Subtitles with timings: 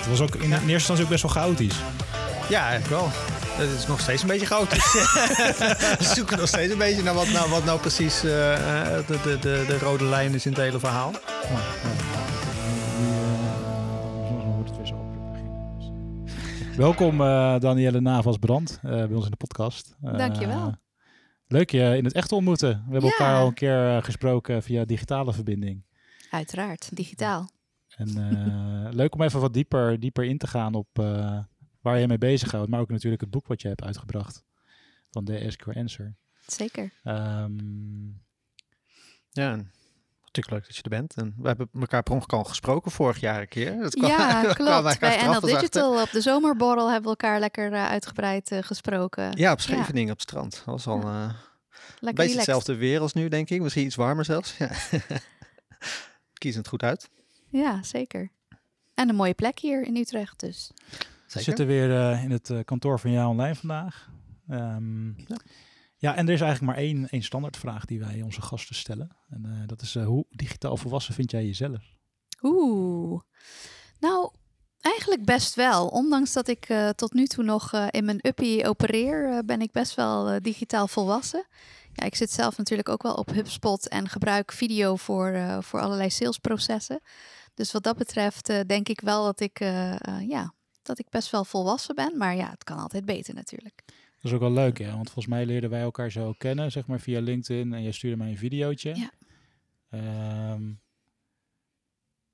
[0.00, 1.76] Het was ook in eerste instantie ook best wel chaotisch.
[2.48, 3.08] Ja, eigenlijk wel.
[3.12, 4.92] Het is nog steeds een beetje chaotisch.
[5.98, 8.54] we zoeken nog steeds een beetje naar wat nou, wat nou precies eh,
[8.96, 11.12] eh, de, de, de, de rode lijn is in het hele verhaal.
[16.76, 19.96] Welkom eh Danielle Navas-Brand eh, bij ons in de podcast.
[20.02, 20.74] Eh, Dankjewel.
[21.46, 22.68] Leuk je in het echt te ontmoeten.
[22.86, 23.16] We hebben Ja.
[23.18, 25.84] elkaar al een keer eh, gesproken via digitale verbinding.
[26.30, 27.50] Uiteraard, digitaal.
[28.00, 28.08] En
[28.86, 31.38] eh, leuk om even wat dieper, dieper in te gaan op eh,
[31.80, 32.70] waar je mee bezighoudt.
[32.70, 34.44] Maar ook natuurlijk het boek wat je hebt uitgebracht
[35.10, 36.14] van de Ask Your Answer.
[36.46, 36.92] Zeker.
[37.04, 38.06] Ehm,
[39.30, 41.14] Ja, natuurlijk leuk dat je er bent.
[41.14, 43.78] En we hebben elkaar per ongeluk al gesproken vorig jaar een keer.
[43.78, 44.70] Dat kwam- ja, we klopt.
[44.70, 45.48] eigenlijk Bij NL achter.
[45.48, 49.36] Digital op de zomerborrel hebben we elkaar lekker eh, uitgebreid eh, gesproken.
[49.36, 50.52] Ja, op Scheveningen op het strand.
[50.54, 51.34] Dat was al eh, een lekker
[52.00, 52.36] beetje relaxed.
[52.36, 53.60] hetzelfde weer als nu, denk ik.
[53.62, 54.56] Misschien iets warmer zelfs.
[54.56, 54.70] Ja.
[56.38, 57.10] Kies het goed uit.
[57.50, 58.32] Ja, zeker.
[58.94, 60.70] En een mooie plek hier in Utrecht dus.
[61.32, 64.10] we zitten weer eh, in het eh, kantoor van Ja Online vandaag.
[64.48, 65.36] Ehm, ja.
[65.96, 66.16] Ja.
[66.16, 69.16] en er is eigenlijk maar één, één standaardvraag die wij onze gasten stellen.
[69.28, 71.82] En eh, dat is, eh, hoe digitaal volwassen vind jij jezelf?
[72.42, 73.20] Oeh.
[73.98, 74.32] Nou,
[74.80, 75.86] eigenlijk best wel.
[75.88, 79.60] Ondanks dat ik eh, tot nu toe nog eh, in mijn uppie opereer, eh, ben
[79.60, 81.46] ik best wel digitaal volwassen.
[81.92, 85.80] Ja, ik zit zelf natuurlijk ook wel op HubSpot en gebruik video voor, eh, voor
[85.80, 87.00] allerlei salesprocessen.
[87.60, 91.08] Dus wat dat betreft eh, denk ik wel dat ik, eh, eh, ja, dat ik
[91.08, 92.16] best wel volwassen ben.
[92.16, 93.82] Maar ja, het kan altijd beter natuurlijk.
[93.86, 94.90] Dat is ook wel leuk, hè?
[94.90, 97.72] Want volgens mij leerden wij elkaar zo kennen, zeg maar via LinkedIn.
[97.72, 98.96] En jij stuurde mij een videootje.
[98.96, 99.10] Ja.
[99.90, 100.72] Ehm,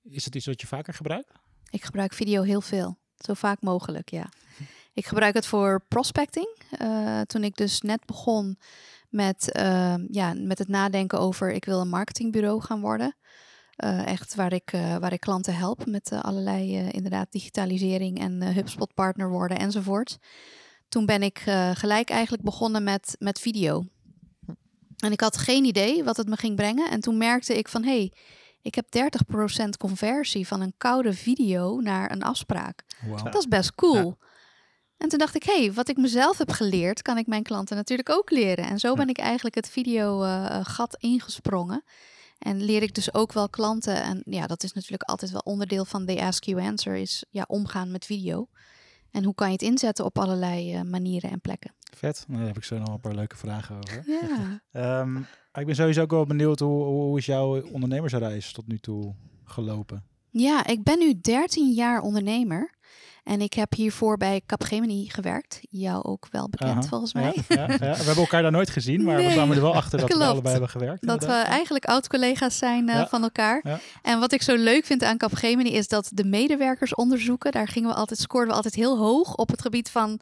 [0.02, 1.32] is het iets wat je vaker gebruikt?
[1.70, 2.98] Ik gebruik video heel veel.
[3.18, 4.28] Zo vaak mogelijk, ja.
[4.94, 6.56] Ik gebruik het voor prospecting.
[7.26, 8.58] Toen ik dus net begon
[9.08, 11.52] met, eh, ja, met het nadenken over...
[11.52, 13.16] ik wil een marketingbureau gaan worden.
[13.76, 18.20] Eh, echt waar ik, eh, waar ik klanten help met eh, allerlei inderdaad digitalisering...
[18.20, 20.18] en HubSpot partner worden enzovoort.
[20.88, 21.38] Toen ben ik
[21.72, 23.84] gelijk eigenlijk begonnen met, met video.
[24.96, 26.90] En ik had geen idee wat het me ging brengen.
[26.90, 27.84] En toen merkte ik van...
[27.84, 28.12] Hey,
[28.62, 28.86] ik heb
[29.64, 32.84] 30% conversie van een koude video naar een afspraak.
[33.06, 33.24] Wow.
[33.24, 34.18] Dat is best cool.
[34.96, 37.76] En toen dacht ik, hé, hey, wat ik mezelf heb geleerd, kan ik mijn klanten
[37.76, 38.64] natuurlijk ook leren.
[38.64, 41.84] En zo ben ik eigenlijk het video-gat ingesprongen.
[42.38, 44.02] En leer ik dus ook wel klanten.
[44.02, 47.44] En ja, dat is natuurlijk altijd wel onderdeel van de Ask You Answer, is ja,
[47.46, 48.48] omgaan met video.
[49.10, 51.74] En hoe kan je het inzetten op allerlei eh, manieren en plekken.
[51.96, 52.24] Vet.
[52.26, 54.02] Nou, daar heb ik zo nog een paar leuke vragen over.
[54.06, 54.60] Ja.
[54.72, 55.16] Ehm,
[55.52, 59.14] ik ben sowieso ook wel benieuwd, hoe, hoe is jouw ondernemersreis tot nu toe
[59.44, 60.04] gelopen?
[60.40, 62.74] ja, ik ben nu 13 jaar ondernemer.
[63.26, 65.60] En ik heb hiervoor bij Capgemini gewerkt.
[65.70, 67.36] Jou ook wel bekend Aha, volgens mij.
[67.48, 67.66] Ja, ja.
[67.66, 70.50] We hebben elkaar daar nooit gezien, maar we kwamen er wel achter dat we allebei
[70.50, 71.06] hebben gewerkt.
[71.06, 73.80] Dat we eigenlijk oud-collega's zijn eh, van elkaar.
[74.02, 77.88] En wat ik zo leuk vind aan Capgemini is dat de medewerkers onderzoeken, daar gingen
[77.88, 80.20] we altijd, scoorden we altijd heel hoog op het gebied van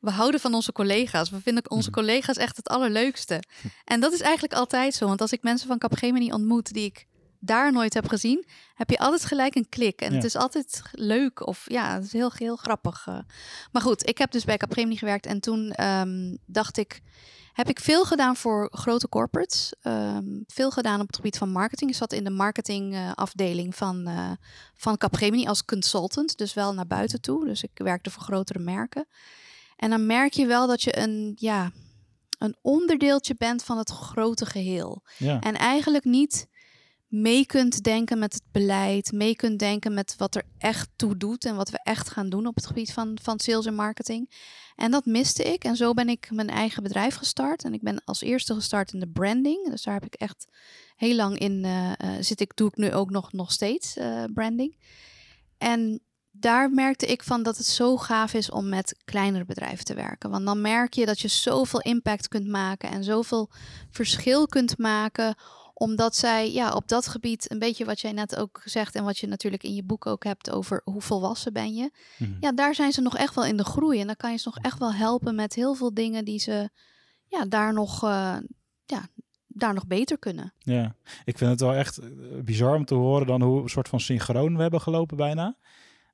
[0.00, 1.30] we houden van onze collega's.
[1.30, 1.98] We vinden onze Mhm.
[1.98, 3.42] collega's echt het allerleukste.
[3.84, 5.06] En dat is eigenlijk altijd zo.
[5.06, 7.06] Want als ik mensen van Capgemini ontmoet die ik
[7.44, 8.44] daar nooit heb gezien,
[8.74, 10.00] heb je altijd gelijk een klik.
[10.00, 10.14] En Ja.
[10.16, 13.06] het is altijd leuk of ja, het is heel, heel grappig.
[13.06, 13.18] eh.
[13.72, 17.00] Maar goed, ik heb dus bij Capgemini gewerkt en toen ehm, dacht ik,
[17.52, 19.72] heb ik veel gedaan voor grote corporates.
[19.80, 21.90] ehm, veel gedaan op het gebied van marketing.
[21.90, 24.30] Ik zat in de marketingafdeling van, eh
[24.76, 26.38] van Capgemini als consultant.
[26.38, 27.44] Dus wel naar buiten toe.
[27.44, 29.06] Dus ik werkte voor grotere merken.
[29.76, 31.70] En dan merk je wel dat je een, ja,
[32.38, 35.02] een onderdeeltje bent van het grote geheel.
[35.18, 35.40] Ja.
[35.40, 36.46] En eigenlijk niet
[37.14, 41.44] mee kunt denken met het beleid, mee kunt denken met wat er echt toe doet
[41.44, 44.30] en wat we echt gaan doen op het gebied van, van sales en marketing.
[44.76, 45.64] En dat miste ik.
[45.64, 47.64] En zo ben ik mijn eigen bedrijf gestart.
[47.64, 49.70] En ik ben als eerste gestart in de branding.
[49.70, 50.46] Dus daar heb ik echt
[50.96, 52.40] heel lang in eh, zit.
[52.40, 54.76] Ik doe ik nu ook nog, nog steeds eh, branding.
[55.58, 56.00] En
[56.30, 60.30] daar merkte ik van dat het zo gaaf is om met kleinere bedrijven te werken.
[60.30, 63.50] Want dan merk je dat je zoveel impact kunt maken en zoveel
[63.90, 65.36] verschil kunt maken
[65.74, 69.18] omdat zij ja, op dat gebied, een beetje wat jij net ook zegt en wat
[69.18, 71.90] je natuurlijk in je boek ook hebt over hoe volwassen ben je.
[72.18, 72.32] Mhm.
[72.40, 74.00] Ja, daar zijn ze nog echt wel in de groei.
[74.00, 76.70] En dan kan je ze nog echt wel helpen met heel veel dingen die ze
[77.26, 78.36] ja, daar, nog, eh,
[78.84, 79.08] ja,
[79.46, 80.52] daar nog beter kunnen.
[80.58, 82.08] Ja, ik vind het wel echt eh,
[82.44, 85.56] bizar om te horen dan hoe een soort van synchroon we hebben gelopen bijna.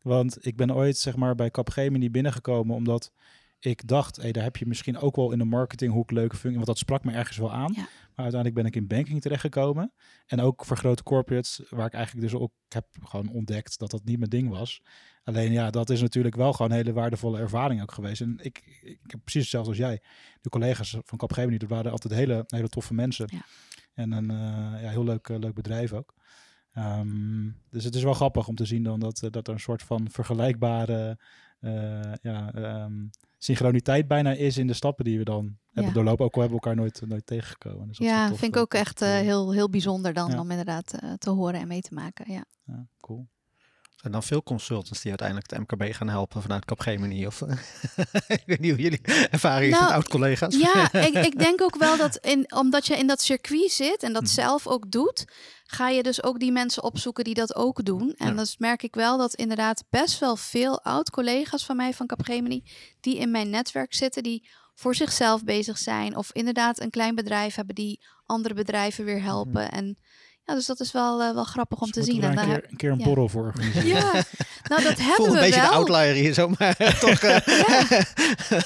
[0.03, 3.13] Want ik ben ooit zeg maar bij Capgemini binnengekomen omdat
[3.61, 6.55] ik dacht, hey, daar heb je misschien ook wel in de marketinghoek leuke functie.
[6.55, 7.73] Want dat sprak me ergens wel aan.
[7.77, 7.89] Ja.
[8.15, 9.93] Maar uiteindelijk ben ik in banking terechtgekomen.
[10.27, 14.05] En ook voor grote corporates, waar ik eigenlijk dus ook heb gewoon ontdekt dat dat
[14.05, 14.83] niet mijn ding was.
[15.25, 18.21] Alleen ja, dat is natuurlijk wel gewoon een hele waardevolle ervaring ook geweest.
[18.21, 20.03] En ik, ik heb precies hetzelfde als jij.
[20.41, 23.29] De collega's van Capgemini, dat waren altijd hele, hele toffe mensen.
[23.33, 23.45] Ja.
[23.95, 26.15] En een eh, ja, heel leuk, eh, leuk bedrijf ook.
[26.73, 29.61] Ehm, dus het is wel grappig om te zien dan dat, eh, dat er een
[29.61, 31.19] soort van vergelijkbare
[32.23, 32.93] ja, ehm,
[33.43, 36.25] synchroniteit bijna is in de stappen die we dan hebben doorlopen.
[36.25, 37.89] Ook al hebben we elkaar nooit, nooit tegengekomen.
[37.89, 39.25] Dus Ja, tof, vind ik eh, ook echt eh, zien.
[39.25, 42.33] heel, heel bijzonder dan om inderdaad eh, te horen en mee te maken.
[42.33, 42.45] Ja.
[42.65, 43.29] Ja, cool.
[44.01, 47.27] Zijn dan veel consultants die uiteindelijk het MKB gaan helpen vanuit Capgemini?
[47.27, 47.41] Of,
[48.29, 49.01] ik weet niet hoe jullie
[49.31, 50.57] ervaring is Nou, met oud-collega's.
[50.57, 54.13] Ja, ik, ik denk ook wel dat in, omdat je in dat circuit zit en
[54.13, 54.31] dat Mhm.
[54.33, 55.25] zelf ook doet,
[55.65, 58.15] ga je dus ook die mensen opzoeken die dat ook doen.
[58.17, 58.35] En Ja.
[58.35, 62.63] dus merk ik wel dat inderdaad best wel veel oud-collega's van mij van Capgemini,
[63.01, 67.55] die in mijn netwerk zitten, die voor zichzelf bezig zijn of inderdaad een klein bedrijf
[67.55, 69.71] hebben die andere bedrijven weer helpen.
[69.71, 69.99] En
[70.51, 72.23] ja, dus dat is wel, eh, wel grappig om Dus te zien.
[72.23, 73.05] En daar een keer, een keer een ja.
[73.05, 73.87] borrel voor organiseren.
[73.89, 74.13] Ja,
[74.71, 75.71] nou dat Ik hebben voel een we beetje de wel.
[75.71, 77.21] outlier hier zo, maar toch...
[77.21, 77.91] eh,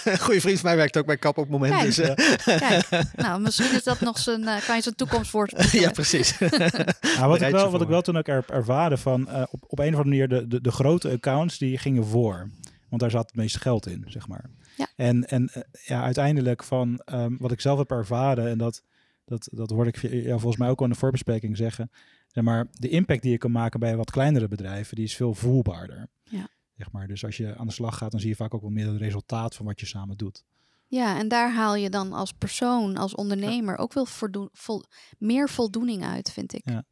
[0.05, 1.73] een goede vriend van mij werkt ook bij Kap op het moment.
[1.73, 1.85] Kijk.
[1.85, 5.51] Dus, eh, Kijk, nou misschien is dat nog zijn, eh, kan je zijn toekomst voor.
[5.73, 6.39] ja, precies.
[6.39, 9.79] Nou, wat, ik wel, wat ik wel toen ook er, ervaren van eh, op, op
[9.79, 12.51] een of andere manier de, de, de grote accounts die gingen voor.
[12.89, 14.45] Want daar zat het meeste geld in, zeg maar.
[14.77, 14.87] Ja.
[14.97, 15.51] En, en
[15.85, 18.83] ja, uiteindelijk van ehm, wat ik zelf heb ervaren, en dat,
[19.25, 21.91] dat, dat hoorde ik ja, volgens mij ook al in de voorbespreking zeggen.
[22.29, 25.35] Zeg maar, de impact die je kan maken bij wat kleinere bedrijven, die is veel
[25.35, 26.09] voelbaarder.
[26.23, 26.49] Ja.
[26.77, 27.07] Zeg maar.
[27.07, 28.97] Dus als je aan de slag gaat, dan zie je vaak ook wel meer het
[28.97, 30.45] resultaat van wat je samen doet.
[30.87, 34.85] Ja, en daar haal je dan als persoon, als ondernemer ook wel voldoen, vol,
[35.19, 36.63] meer voldoening uit, vind ik.
[36.65, 36.85] Ja.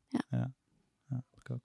[1.37, 1.61] ik ook.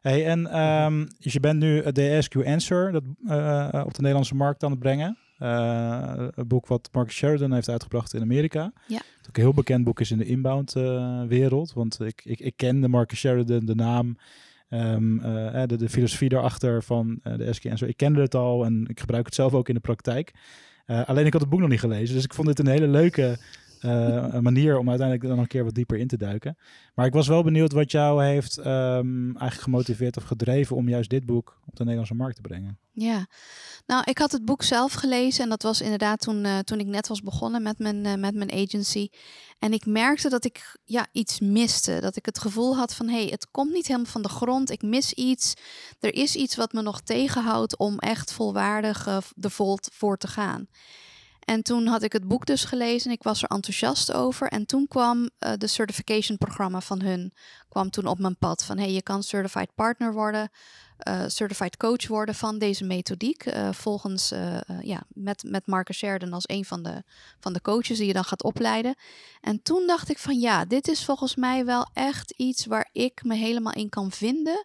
[0.00, 4.34] Hey, en ehm, dus je bent nu het DSQ Answer dat, eh, op de Nederlandse
[4.34, 5.18] markt aan het brengen.
[5.44, 8.72] Eh, een boek wat Mark Sheridan heeft uitgebracht in Amerika.
[8.86, 8.96] Ja.
[8.96, 11.72] Dat ook een heel bekend boek is in de inbound eh, wereld.
[11.72, 14.18] Want ik, ik, ik kende Mark Sheridan, de naam,
[14.68, 17.88] ehm, eh, de, de filosofie daarachter van de SQ Answer.
[17.88, 20.32] Ik kende het al en ik gebruik het zelf ook in de praktijk.
[20.86, 22.14] Alleen ik had het boek nog niet gelezen.
[22.14, 23.36] Dus ik vond dit een hele leuke
[23.84, 26.56] eh, manier om uiteindelijk dan een keer wat dieper in te duiken.
[26.94, 31.10] Maar ik was wel benieuwd wat jou heeft ehm, eigenlijk gemotiveerd of gedreven om juist
[31.10, 32.78] dit boek op de Nederlandse markt te brengen.
[32.92, 33.26] Ja,
[33.86, 36.86] nou, ik had het boek zelf gelezen en dat was inderdaad toen, eh, toen ik
[36.86, 39.08] net was begonnen met mijn, eh, met mijn agency.
[39.58, 42.00] En ik merkte dat ik ja, iets miste.
[42.00, 44.70] Dat ik het gevoel had van, hé, hey, het komt niet helemaal van de grond.
[44.70, 45.54] Ik mis iets.
[46.00, 50.66] Er is iets wat me nog tegenhoudt om echt volwaardig de volt voor te gaan.
[51.44, 54.48] En toen had ik het boek dus gelezen en ik was er enthousiast over.
[54.48, 57.32] En toen kwam eh, de certification programma van hun
[57.68, 58.64] kwam toen op mijn pad.
[58.64, 60.50] Van hey, je kan certified partner worden,
[60.96, 63.46] eh, certified coach worden van deze methodiek.
[63.46, 64.32] eh, volgens
[64.80, 67.02] ja, met, met Marcus Sheridan als een van de,
[67.40, 68.94] van de coaches die je dan gaat opleiden.
[69.40, 73.24] En toen dacht ik van ja, dit is volgens mij wel echt iets waar ik
[73.24, 74.64] me helemaal in kan vinden.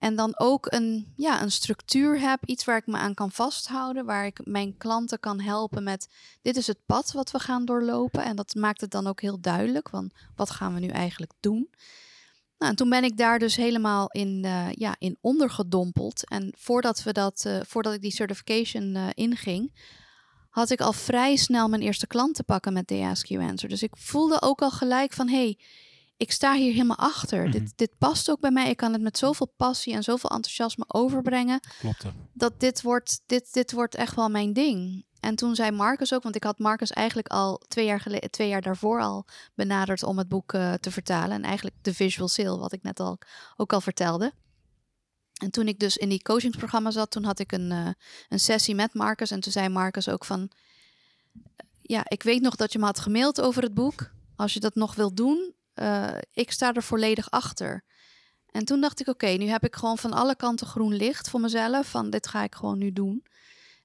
[0.00, 4.04] En dan ook een, ja, een structuur heb, iets waar ik me aan kan vasthouden,
[4.04, 6.08] waar ik mijn klanten kan helpen met
[6.42, 8.24] dit is het pad wat we gaan doorlopen.
[8.24, 11.70] En dat maakt het dan ook heel duidelijk, want wat gaan we nu eigenlijk doen?
[12.58, 16.28] Nou, en toen ben ik daar dus helemaal in, eh, ja, in ondergedompeld.
[16.28, 19.74] En voordat, we dat, eh, voordat ik die certification eh, inging,
[20.50, 23.68] had ik al vrij snel mijn eerste klant te pakken met de Ask You Answer.
[23.68, 25.58] Dus ik voelde ook al gelijk van, hey,
[26.20, 27.42] ik sta hier helemaal achter.
[27.42, 27.50] Mhm.
[27.50, 28.70] dit, dit past ook bij mij.
[28.70, 32.04] Ik kan het met zoveel passie en zoveel enthousiasme overbrengen Klopt.
[32.32, 35.04] dat dit wordt, dit, dit wordt echt wel mijn ding.
[35.20, 38.48] En toen zei Marcus ook, want ik had Marcus eigenlijk al twee jaar, geleden, twee
[38.48, 41.30] jaar daarvoor al benaderd om het boek eh, te vertalen.
[41.30, 43.18] En eigenlijk de visual sale, wat ik net al
[43.56, 44.32] ook al vertelde.
[45.42, 47.88] En toen ik dus in die coachingsprogramma zat, toen had ik een, eh,
[48.28, 49.30] een sessie met Marcus.
[49.30, 50.50] En toen zei Marcus ook van,
[51.82, 54.10] ja, ik weet nog dat je me had gemaild over het boek.
[54.36, 57.84] Als je dat nog wilt doen, eh, ik sta er volledig achter.
[58.50, 61.40] En toen dacht ik, oké, nu heb ik gewoon van alle kanten groen licht voor
[61.40, 61.86] mezelf.
[61.86, 63.24] Van dit ga ik gewoon nu doen.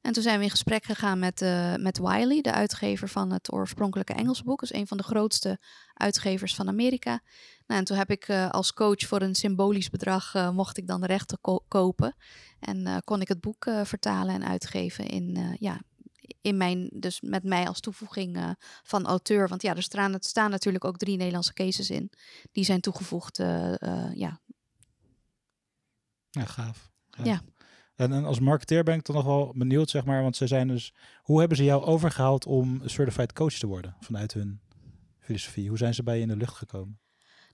[0.01, 3.53] En toen zijn we in gesprek gegaan met, eh, met Wiley, de uitgever van het
[3.53, 4.61] oorspronkelijke Engelse boek.
[4.61, 5.59] Is een van de grootste
[5.93, 7.21] uitgevers van Amerika.
[7.67, 11.01] Nou, en toen heb ik eh, als coach voor een symbolisch bedrag, mocht ik dan
[11.01, 12.15] de rechten ko- kopen.
[12.59, 15.79] En kon ik het boek vertalen en uitgeven in, ja,
[16.45, 18.49] in mijn, dus met mij als toevoeging eh,
[18.83, 19.47] van auteur.
[19.47, 22.11] Want ja, er staan, staan natuurlijk ook drie Nederlandse cases in.
[22.51, 24.39] Die zijn toegevoegd, eh, eh, ja,
[26.29, 26.91] Ja, gaaf.
[27.23, 27.41] Ja.
[27.95, 30.67] En, en als marketeer ben ik toch nog wel benieuwd, zeg maar, want ze zijn
[30.67, 34.61] dus, hoe hebben ze jou overgehaald om certified coach te worden vanuit hun
[35.19, 35.69] filosofie?
[35.69, 36.99] Hoe zijn ze bij je in de lucht gekomen?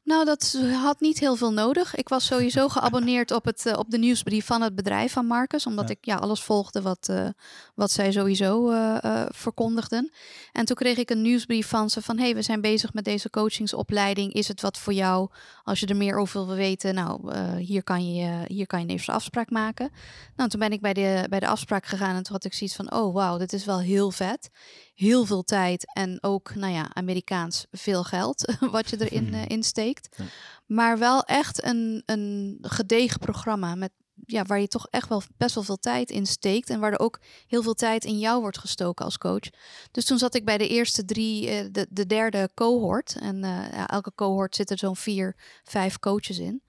[0.04, 1.96] Nou, dat had niet heel veel nodig.
[1.96, 5.66] Ik was sowieso geabonneerd op, het, eh, op de nieuwsbrief van het bedrijf van Marcus.
[5.66, 5.94] Omdat Ja.
[5.96, 7.28] ik ja, alles volgde wat, eh,
[7.76, 10.12] wat zij sowieso eh, verkondigden.
[10.52, 12.18] En toen kreeg ik een nieuwsbrief van ze van...
[12.18, 14.34] hey, we zijn bezig met deze coachingsopleiding.
[14.34, 15.30] Is het wat voor jou?
[15.64, 18.92] Als je er meer over wil weten, nou, hier, kan je, hier kan je een
[18.92, 19.92] eerste afspraak maken.
[20.36, 22.76] Nou, toen ben ik bij de, bij de afspraak gegaan en toen had ik zoiets
[22.76, 22.94] van...
[22.94, 24.50] oh, wauw, dit is wel heel vet.
[24.94, 30.16] Heel veel tijd en ook, nou ja, Amerikaans veel geld wat je erin eh, insteekt.
[30.18, 30.24] Ja.
[30.66, 33.92] Maar wel echt een, een gedegen programma met,
[34.26, 36.70] ja, waar je toch echt wel best wel veel tijd in steekt.
[36.70, 39.50] En waar er ook heel veel tijd in jou wordt gestoken als coach.
[39.92, 43.16] Dus toen zat ik bij de eerste drie, eh, de, de derde cohort.
[43.20, 46.62] En eh, ja, elke cohort zitten zo'n vier, vijf coaches in.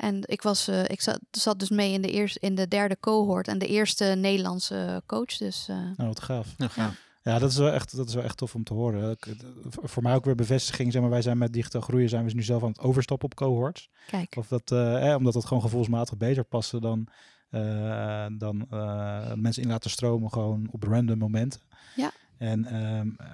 [0.00, 2.96] En ik, was, eh, ik zat, zat dus mee in de, eerste, in de derde
[3.00, 5.36] cohort en de eerste Nederlandse coach.
[5.36, 6.54] Dus eh, Nou, wat gaaf.
[6.56, 7.08] Ja, gaaf.
[7.22, 9.02] Ja, dat is, wel echt, dat is wel echt tof om te horen.
[9.08, 10.92] Het- voor- mij ook weer bevestiging.
[10.92, 13.34] Zeg maar, wij zijn met digitaal groeien zijn we nu zelf aan het overstappen op
[13.34, 13.88] cohorts.
[14.06, 14.36] kijk.
[14.36, 17.06] Of dat, eh, eh, omdat dat gewoon gevoelsmatig beter passen dan,
[17.50, 21.60] eh, dan eh, mensen in laten stromen gewoon op random momenten.
[21.96, 22.10] Ja.
[22.38, 23.26] En ehm, eh,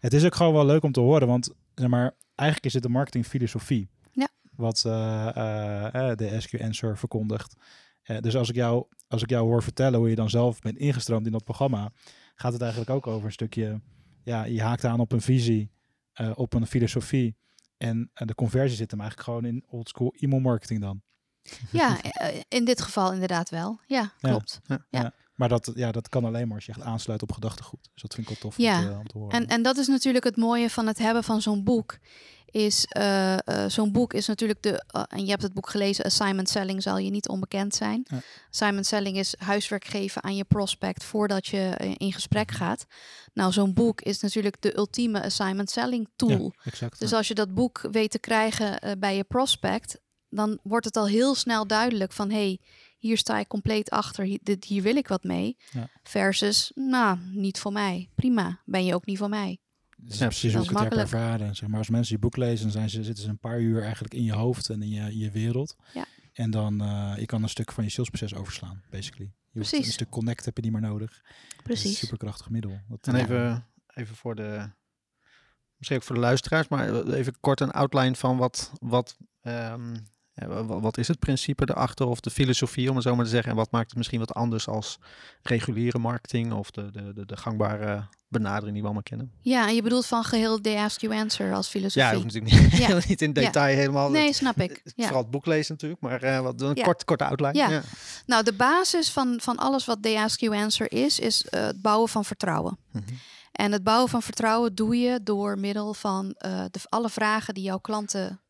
[0.00, 2.84] het is ook gewoon wel leuk om te horen, want zeg maar, eigenlijk is dit
[2.84, 3.88] een marketingfilosofie.
[4.12, 4.28] Ja.
[4.56, 7.54] Wat eh, eh, eh, de SQ Answer verkondigt.
[8.02, 10.76] Eh, dus als ik, jou, als ik jou hoor vertellen hoe je dan zelf bent
[10.78, 11.90] ingestroomd in dat programma,
[12.34, 13.80] gaat het eigenlijk ook over een stukje,
[14.24, 15.70] ja, je haakt aan op een visie,
[16.12, 17.36] eh, op een filosofie.
[17.76, 21.02] En eh, de conversie zit hem eigenlijk gewoon in oldschool e-mail marketing dan.
[21.72, 23.80] Ja, eh, in dit geval inderdaad wel.
[23.86, 24.28] Ja, Ja.
[24.28, 24.60] klopt.
[24.90, 25.12] Ja.
[25.34, 27.88] Maar dat, ja, dat kan alleen maar als je echt aansluit op gedachtegoed.
[27.92, 28.78] Dus dat vind ik wel tof Ja.
[28.78, 29.40] om, te, om te horen.
[29.40, 31.98] En, en dat is natuurlijk het mooie van het hebben van zo'n boek.
[32.52, 34.84] Is eh, eh, zo'n boek is natuurlijk de.
[34.86, 38.06] eh, en je hebt het boek gelezen, Assignment Selling zal je niet onbekend zijn.
[38.08, 38.20] Ja.
[38.50, 42.86] Assignment Selling is huiswerk geven aan je prospect voordat je in gesprek gaat.
[43.32, 46.52] Nou, zo'n boek is natuurlijk de ultieme assignment selling tool.
[46.54, 47.00] Ja, exact.
[47.00, 51.06] Dus als je dat boek weet te krijgen bij je prospect, dan wordt het al
[51.06, 52.60] heel snel duidelijk van hey,
[52.98, 55.56] hier sta ik compleet achter, hier, dit, hier wil ik wat mee.
[55.70, 55.88] Ja.
[56.02, 58.08] Versus, nou, niet voor mij.
[58.14, 59.58] Prima, ben je ook niet voor mij.
[60.04, 61.56] Dat is Ja, precies hoe ik het heb ervaren.
[61.56, 63.82] Zeg maar, als mensen je boek lezen, dan zijn ze, zitten ze een paar uur
[63.82, 65.76] eigenlijk in je hoofd en in je, in je wereld.
[65.94, 66.04] Ja.
[66.32, 69.32] En dan uh, je kan een stuk van je salesproces overslaan, basically.
[69.50, 69.86] Je hoeft Precies.
[69.86, 71.10] een stuk connect heb je niet meer nodig.
[71.10, 71.98] Dat is een Precies.
[71.98, 72.80] superkrachtig middel.
[72.88, 74.70] Dat, En eh, even, even voor de,
[75.76, 79.96] misschien ook voor de luisteraars, maar even kort een outline van wat, wat, ehm,
[80.66, 83.50] wat is het principe erachter of de filosofie, om het zo maar te zeggen.
[83.50, 84.98] En wat maakt het misschien wat anders als
[85.42, 89.32] reguliere marketing of de, de, de, de gangbare benadering die we allemaal kennen.
[89.40, 92.02] Ja, en je bedoelt van geheel de Ask You Answer als Ja, filosofie.
[92.12, 92.98] dat hoeft natuurlijk niet, Ja.
[93.08, 94.10] niet in detail helemaal.
[94.10, 94.82] nee, snap ik.
[94.96, 95.04] Ja.
[95.04, 96.82] Vooral het boek lezen natuurlijk, maar eh, wat, een Ja.
[96.84, 97.52] kort, korte outline.
[97.58, 97.82] Ja.
[98.26, 101.82] Nou, de basis van, van alles wat The Ask You Answer is, is eh, het
[101.82, 102.78] bouwen van vertrouwen.
[102.92, 103.04] Mhm.
[103.52, 107.62] En het bouwen van vertrouwen doe je door middel van eh, de, alle vragen die
[107.62, 108.40] jouw klanten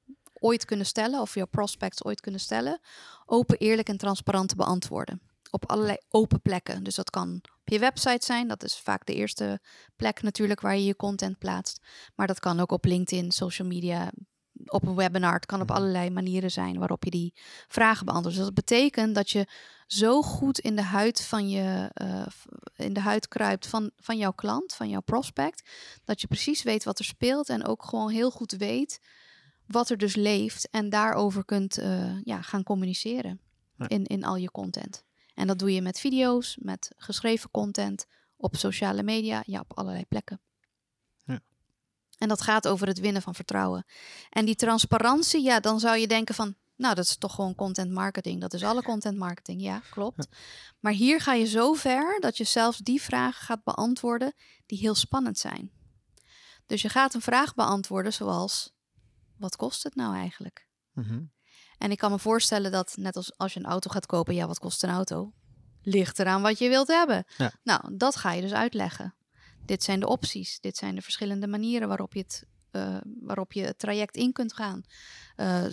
[0.42, 2.80] ooit kunnen stellen, of jouw prospects ooit kunnen stellen,
[3.26, 5.20] open, eerlijk en transparant te beantwoorden.
[5.50, 6.82] Op allerlei open plekken.
[6.84, 9.60] Dus dat kan op je website zijn, dat is vaak de eerste
[9.96, 11.80] plek natuurlijk waar je je content plaatst.
[12.14, 14.10] Maar dat kan ook op LinkedIn, social media,
[14.66, 15.34] op een webinar.
[15.34, 15.76] Het kan op Mhm.
[15.76, 17.34] allerlei manieren zijn waarop je die
[17.68, 18.36] vragen beantwoordt.
[18.36, 19.46] Dus dat betekent dat je
[19.86, 22.26] zo goed in de huid van je eh,
[22.76, 25.70] in de huid kruipt van, van jouw klant, van jouw prospect,
[26.04, 29.00] dat je precies weet wat er speelt en ook gewoon heel goed weet
[29.72, 33.40] wat er dus leeft en daarover kunt eh, ja, gaan communiceren
[33.78, 33.88] Ja.
[33.88, 35.04] in, in al je content.
[35.34, 40.04] En dat doe je met video's, met geschreven content, op sociale media, ja, op allerlei
[40.06, 40.40] plekken.
[41.24, 41.40] Ja.
[42.18, 43.84] En dat gaat over het winnen van vertrouwen.
[44.30, 47.90] En die transparantie, ja, dan zou je denken van, nou, dat is toch gewoon content
[47.90, 48.40] marketing.
[48.40, 50.28] Dat is alle content marketing, ja, klopt.
[50.80, 54.34] Maar hier ga je zo ver dat je zelfs die vragen gaat beantwoorden
[54.66, 55.70] die heel spannend zijn.
[56.66, 58.71] Dus je gaat een vraag beantwoorden zoals,
[59.42, 60.66] wat kost het nou eigenlijk?
[60.92, 61.22] Mhm.
[61.78, 64.46] En ik kan me voorstellen dat net als als je een auto gaat kopen, ja,
[64.46, 65.32] wat kost een auto?
[65.82, 67.24] Ligt eraan wat je wilt hebben.
[67.36, 67.52] Ja.
[67.62, 69.14] Nou, dat ga je dus uitleggen.
[69.64, 70.60] Dit zijn de opties.
[70.60, 74.52] Dit zijn de verschillende manieren waarop je het, eh, waarop je het traject in kunt
[74.52, 74.82] gaan.
[75.36, 75.64] Eh,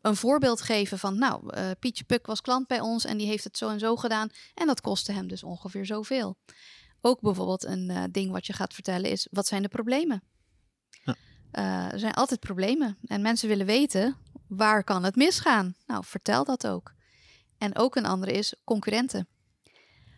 [0.00, 3.44] een voorbeeld geven van, nou, eh, Pietje Puk was klant bij ons en die heeft
[3.44, 4.28] het zo en zo gedaan.
[4.54, 6.36] En dat kostte hem dus ongeveer zoveel.
[7.00, 10.22] Ook bijvoorbeeld een ding wat je gaat vertellen is, wat zijn de problemen?
[11.56, 14.16] Eh, er zijn altijd problemen en mensen willen weten,
[14.48, 15.74] waar kan het misgaan?
[15.86, 16.92] Nou, vertel dat ook.
[17.58, 19.28] En ook een andere is concurrenten.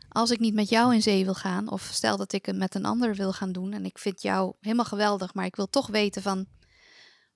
[0.09, 2.75] Als ik niet met jou in zee wil gaan, of stel dat ik het met
[2.75, 5.87] een ander wil gaan doen en ik vind jou helemaal geweldig, maar ik wil toch
[5.87, 6.47] weten van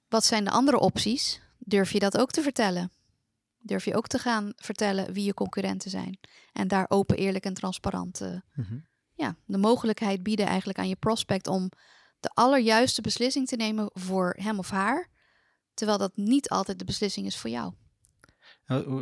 [0.08, 2.92] wat zijn de andere opties, durf je dat ook te vertellen?
[3.58, 6.18] Durf je ook te gaan vertellen wie je concurrenten zijn?
[6.52, 8.78] En daar open, eerlijk en transparant eh, Mhm.
[9.14, 11.70] ja, de mogelijkheid bieden eigenlijk aan je prospect om
[12.22, 15.10] de allerjuiste beslissing te nemen voor hem of haar.
[15.74, 17.72] Terwijl dat niet altijd de beslissing is voor jou.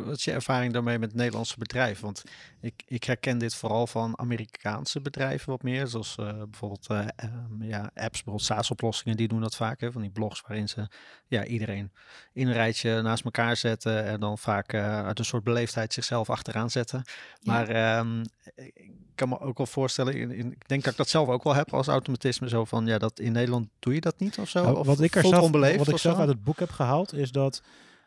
[0.05, 2.03] Wat is je ervaring daarmee met Nederlandse bedrijven?
[2.03, 2.23] Want
[2.61, 5.87] ik, ik herken dit vooral van Amerikaanse bedrijven wat meer.
[5.87, 9.79] Zoals eh, bijvoorbeeld eh, ehm, ja, apps, bijvoorbeeld SaaS-oplossingen, die doen dat vaak.
[9.81, 10.87] Hè, van die blogs waarin ze
[11.27, 11.91] ja, iedereen
[12.33, 14.05] in een rijtje naast elkaar zetten.
[14.05, 17.01] En dan vaak eh, uit een soort beleefdheid zichzelf achteraan zetten.
[17.39, 17.51] Ja.
[17.53, 18.23] Maar ehm,
[18.55, 21.43] ik kan me ook wel voorstellen, in, in- ik denk dat ik dat zelf ook
[21.43, 22.49] wel heb als automatisme.
[22.49, 24.63] Zo van, ja, dat in Nederland doe je dat niet of zo?
[24.63, 25.41] Nou, Of wat ik er zelf,
[25.77, 27.61] wat ik zelf uit het boek heb gehaald, is dat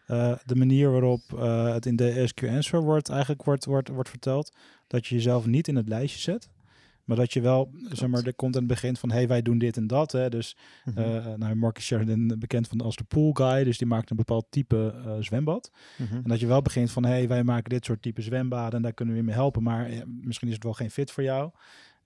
[0.06, 4.08] eh, de manier waarop eh, het in de SQ Answer wordt, eigenlijk wordt, wordt, wordt
[4.08, 4.52] verteld,
[4.86, 6.48] dat je jezelf niet in het lijstje zet.
[7.04, 9.58] Maar dat je wel, zeg maar, er komt aan het begin van, hey, wij doen
[9.58, 10.12] dit en dat.
[10.12, 10.28] Hè.
[10.30, 14.10] Dus Mhm, eh nou, Marcus Sheridan bekend van als de pool guy, dus die maakt
[14.10, 15.70] een bepaald type zwembad.
[15.98, 16.14] mhm.
[16.14, 18.92] En dat je wel begint van, hey, wij maken dit soort type zwembaden en daar
[18.92, 21.50] kunnen we je mee helpen, maar misschien is het wel geen fit voor jou.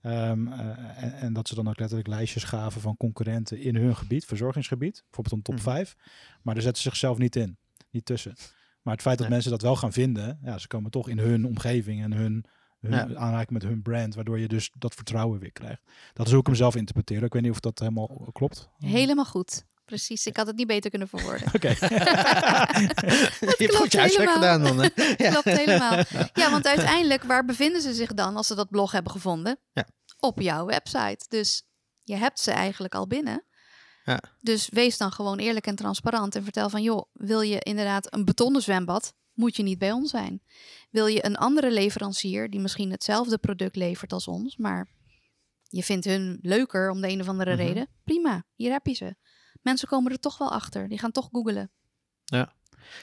[0.01, 3.95] Ehm, eh, en, en dat ze dan ook letterlijk lijstjes gaven van concurrenten in hun
[3.95, 5.63] gebied, verzorgingsgebied, bijvoorbeeld een top Mhm.
[5.63, 5.95] 5.
[6.41, 7.57] Maar daar zetten ze zichzelf niet in,
[7.91, 8.35] niet tussen.
[8.81, 11.45] Maar het feit dat mensen dat wel gaan vinden, ja, ze komen toch in hun
[11.45, 12.45] omgeving en hun,
[12.79, 13.15] hun Ja.
[13.15, 15.81] aanraking met hun brand, waardoor je dus dat vertrouwen weer krijgt.
[16.13, 17.23] Dat is hoe ik hem zelf interpreteer.
[17.23, 18.69] Ik weet niet of dat helemaal klopt.
[18.77, 19.67] Helemaal goed.
[19.85, 21.47] Precies, ik had het niet beter kunnen verwoorden.
[21.55, 21.67] Oké.
[21.79, 21.85] je
[23.39, 24.59] hebt klopt goed je huiswerk helemaal.
[24.59, 24.77] gedaan dan.
[24.79, 25.23] Hè?
[25.23, 25.29] Ja.
[25.31, 26.03] Klopt helemaal.
[26.33, 29.59] Ja, want uiteindelijk, waar bevinden ze zich dan als ze dat blog hebben gevonden?
[29.73, 29.87] Ja.
[30.19, 31.25] Op jouw website.
[31.27, 31.63] Dus
[32.03, 33.43] je hebt ze eigenlijk al binnen.
[34.09, 34.19] Ja.
[34.41, 38.25] Dus wees dan gewoon eerlijk en transparant en vertel van, joh, wil je inderdaad een
[38.25, 39.13] betonnen zwembad?
[39.33, 40.41] Moet je niet bij ons zijn.
[40.89, 44.87] Wil je een andere leverancier die misschien hetzelfde product levert als ons, maar
[45.63, 47.61] je vindt hun leuker om de een of andere Mhm.
[47.61, 47.87] reden?
[48.03, 49.15] Prima, hier heb je ze.
[49.61, 50.87] Mensen komen er toch wel achter.
[50.89, 51.71] Die gaan toch googelen.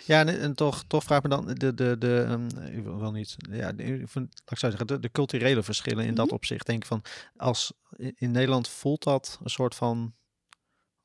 [0.06, 2.46] Ja, en, en toch, toch vraag me dan de, de, de ehm,
[2.76, 5.62] ik wil wel niet, ja, de, ik vind- laat ik zo zeggen, de, de culturele
[5.62, 6.34] verschillen in dat Mhm.
[6.34, 6.66] opzicht.
[6.66, 7.02] Denk van,
[7.36, 7.72] als
[8.14, 10.14] in Nederland voelt dat een soort van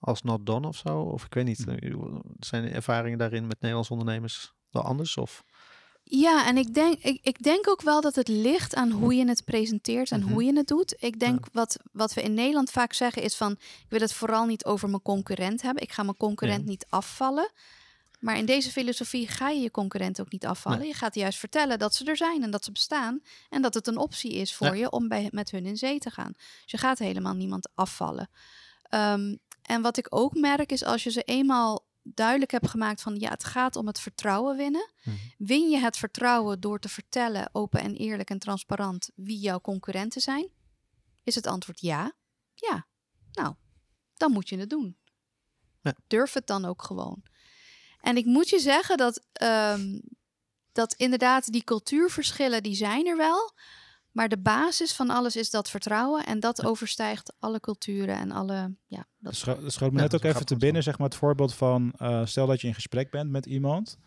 [0.02, 1.92] als not done of zo, of ik weet niet, eh,
[2.40, 5.18] zijn de ervaringen daarin met Nederlandse ondernemers wel anders?
[5.18, 5.44] Of
[6.04, 9.28] Ja, en ik denk, ik, ik denk ook wel dat het ligt aan hoe je
[9.28, 10.32] het presenteert en Mhm.
[10.32, 10.96] hoe je het doet.
[11.00, 13.52] Ik denk wat, wat we in Nederland vaak zeggen is van...
[13.62, 15.84] ik wil het vooral niet over mijn concurrent hebben.
[15.84, 16.70] Ik ga mijn concurrent Ja.
[16.70, 17.52] niet afvallen.
[18.20, 20.80] Maar in deze filosofie ga je je concurrent ook niet afvallen.
[20.80, 20.88] Nee.
[20.88, 23.22] Je gaat juist vertellen dat ze er zijn en dat ze bestaan.
[23.50, 24.74] En dat het een optie is voor Ja.
[24.74, 26.32] je om bij, met hun in zee te gaan.
[26.34, 28.30] Dus je gaat helemaal niemand afvallen.
[28.84, 33.16] Ehm, en wat ik ook merk is als je ze eenmaal duidelijk hebt gemaakt van...
[33.16, 34.90] ja, het gaat om het vertrouwen winnen...
[35.38, 40.22] Win je het vertrouwen door te vertellen, open en eerlijk en transparant, wie jouw concurrenten
[40.22, 40.50] zijn?
[41.24, 42.14] Is het antwoord ja?
[42.54, 42.88] Ja.
[43.32, 43.56] Nou,
[44.14, 44.98] dan moet je het doen.
[45.82, 45.96] Ja.
[46.08, 47.24] Durf het dan ook gewoon.
[48.00, 50.00] En ik moet je zeggen dat, ehm,
[50.72, 53.54] dat inderdaad die cultuurverschillen, die zijn er wel.
[54.12, 56.26] Maar de basis van alles is dat vertrouwen.
[56.26, 58.76] En dat overstijgt alle culturen en alle...
[58.88, 61.54] Ja, dat, scho- schoot me Ja, net ook even te binnen, zeg maar, het voorbeeld
[61.54, 63.98] van, eh, stel dat je in gesprek bent met iemand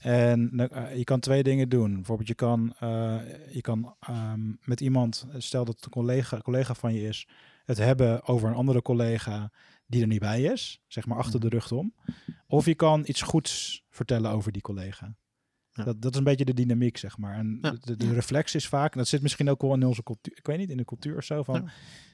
[0.00, 1.94] en eh, je kan twee dingen doen.
[1.94, 3.18] Bijvoorbeeld je kan, eh,
[3.50, 7.28] je kan ehm, met iemand, stel dat het een collega, collega van je is,
[7.64, 9.50] het hebben over een andere collega
[9.86, 11.94] die er niet bij is, zeg maar achter de rug om.
[12.46, 15.16] Of je kan iets goeds vertellen over die collega.
[15.80, 15.86] Ja.
[15.86, 17.34] Dat, dat is een beetje de dynamiek, zeg maar.
[17.34, 17.74] En Ja.
[17.84, 20.46] de, de reflex is vaak, en dat zit misschien ook wel in onze cultuur, ik
[20.46, 21.72] weet niet, in de cultuur of zo, van, Ja.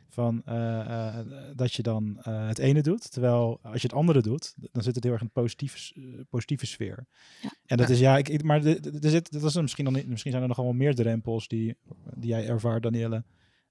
[0.08, 0.78] van eh,
[1.18, 4.82] eh, dat je dan eh, het ene doet, terwijl als je het andere doet, dan
[4.82, 5.94] zit het heel erg in een positieve,
[6.30, 7.06] positieve sfeer.
[7.42, 7.50] Ja.
[7.66, 10.48] En dat is ja, ik, maar er zit, dat is misschien niet, misschien zijn er
[10.48, 11.76] nog wel meer drempels die,
[12.14, 13.24] die jij ervaart, Danielle,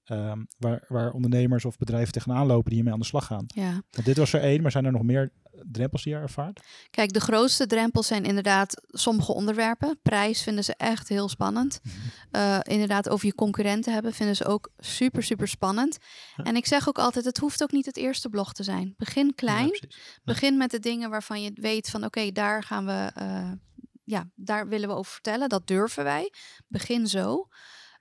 [0.06, 3.44] ehm, waar, waar ondernemers of bedrijven tegenaan lopen die hiermee aan de slag gaan.
[3.46, 3.82] ja.
[3.90, 5.32] Want dit was er één, maar zijn er nog meer
[5.72, 6.60] drempels die je ervaart?
[6.90, 9.98] Kijk, de grootste drempels zijn inderdaad sommige onderwerpen.
[10.02, 11.80] Prijs vinden ze echt heel spannend.
[12.30, 15.98] Eh, inderdaad, over je concurrenten hebben vinden ze ook super, super spannend.
[16.36, 16.44] Ja.
[16.44, 18.94] En ik zeg ook altijd, het hoeft ook niet het eerste blog te zijn.
[18.96, 19.70] Begin klein.
[19.72, 19.88] Ja.
[20.24, 23.50] Begin met de dingen waarvan je weet van oké, daar gaan we, eh,
[24.04, 25.48] ja, daar willen we over vertellen.
[25.48, 26.32] Dat durven wij.
[26.68, 27.48] Begin zo.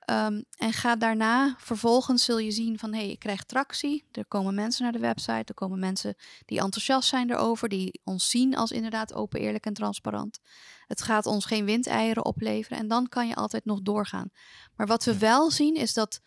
[0.05, 4.05] Ehm, en ga daarna, vervolgens zul je zien van hé, hey, ik krijg tractie.
[4.11, 5.43] Er komen mensen naar de website.
[5.45, 6.15] Er komen mensen
[6.45, 7.69] die enthousiast zijn erover.
[7.69, 10.39] Die ons zien als inderdaad open, eerlijk en transparant.
[10.87, 12.77] Het gaat ons geen windeieren opleveren.
[12.77, 14.29] En dan kan je altijd nog doorgaan.
[14.75, 16.21] Maar wat we wel zien is dat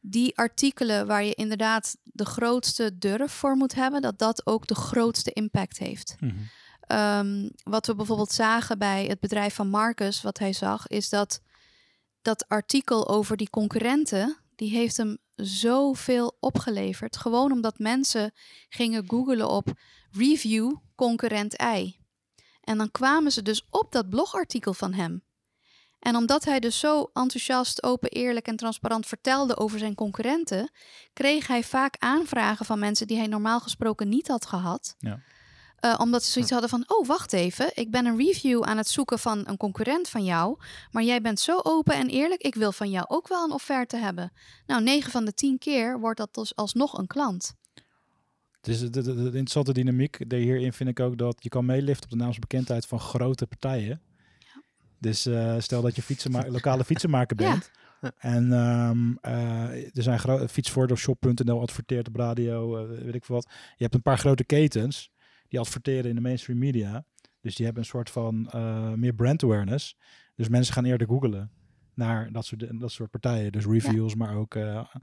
[0.00, 4.74] die artikelen waar je inderdaad de grootste durf voor moet hebben, dat dat ook de
[4.74, 6.16] grootste impact heeft.
[6.80, 11.40] Ehm, wat we bijvoorbeeld zagen bij het bedrijf van Marcus, wat hij zag, is dat
[12.28, 17.16] dat artikel over die concurrenten, die heeft hem zoveel opgeleverd.
[17.16, 18.32] Gewoon omdat mensen
[18.68, 19.72] gingen googlen op
[20.10, 21.96] review concurrent ei.
[22.60, 25.22] En dan kwamen ze dus op dat blogartikel van hem.
[25.98, 30.70] En omdat hij dus zo enthousiast, open, eerlijk en transparant vertelde over zijn concurrenten,
[31.12, 34.94] kreeg hij vaak aanvragen van mensen die hij normaal gesproken niet had gehad.
[34.98, 35.20] Ja.
[35.78, 38.88] Eh, omdat ze zoiets hadden van, oh wacht even, ik ben een review aan het
[38.88, 40.56] zoeken van een concurrent van jou,
[40.90, 43.96] maar jij bent zo open en eerlijk, ik wil van jou ook wel een offerte
[43.96, 44.32] hebben.
[44.66, 47.54] Nou, 9 van de 10 keer wordt dat dus alsnog een klant.
[48.60, 51.64] Het is de, de, de interessante dynamiek die hierin vind ik ook dat je kan
[51.64, 54.00] meeliften op de naamsbekendheid van grote partijen.
[54.98, 57.50] Dus eh, stel dat je fietsenma lokale fietsenmaker Ja.
[57.50, 57.70] bent.
[58.18, 63.48] En ehm, eh, er zijn fietsvoordeelshop.nl adverteert op radio, weet ik veel wat.
[63.76, 65.10] Je hebt een paar grote ketens
[65.48, 67.04] die adverteren in de mainstream media.
[67.40, 69.96] Dus die hebben een soort van eh, meer brand awareness.
[70.34, 71.50] Dus mensen gaan eerder googlen
[71.94, 73.52] naar dat soort, dat soort partijen.
[73.52, 74.54] Dus reviews, maar ook...
[74.54, 74.94] eh,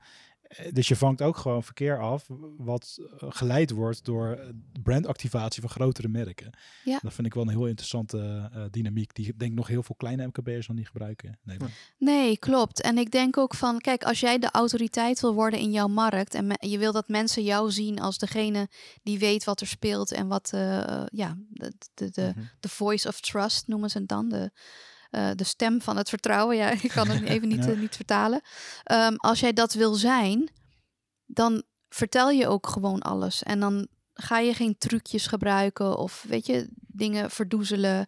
[0.73, 2.25] dus je vangt ook gewoon verkeer af
[2.57, 4.47] wat eh, geleid wordt door eh,
[4.83, 6.49] brandactivatie van grotere merken.
[6.83, 6.99] Ja.
[7.01, 9.95] Dat vind ik wel een heel interessante eh, dynamiek die ik denk nog heel veel
[9.95, 11.39] kleine MKB'ers nog niet gebruiken.
[11.43, 11.57] Nee,
[11.97, 12.81] Nee, klopt.
[12.81, 16.33] En ik denk ook van, kijk, als jij de autoriteit wil worden in jouw markt
[16.33, 18.67] en me- je wil dat mensen jou zien als degene
[19.03, 22.45] die weet wat er speelt en wat, eh, eh, ja, de, de, de, Mhm.
[22.59, 24.51] de voice of trust noemen ze het dan, de,
[25.15, 26.55] eh, de stem van het vertrouwen.
[26.55, 27.71] Ja, ik kan het even niet, Ja.
[27.71, 28.41] eh, niet vertalen.
[28.83, 30.49] Ehm, als jij dat wil zijn,
[31.25, 33.43] dan vertel je ook gewoon alles.
[33.43, 38.07] En dan ga je geen trucjes gebruiken of weet je, dingen verdoezelen.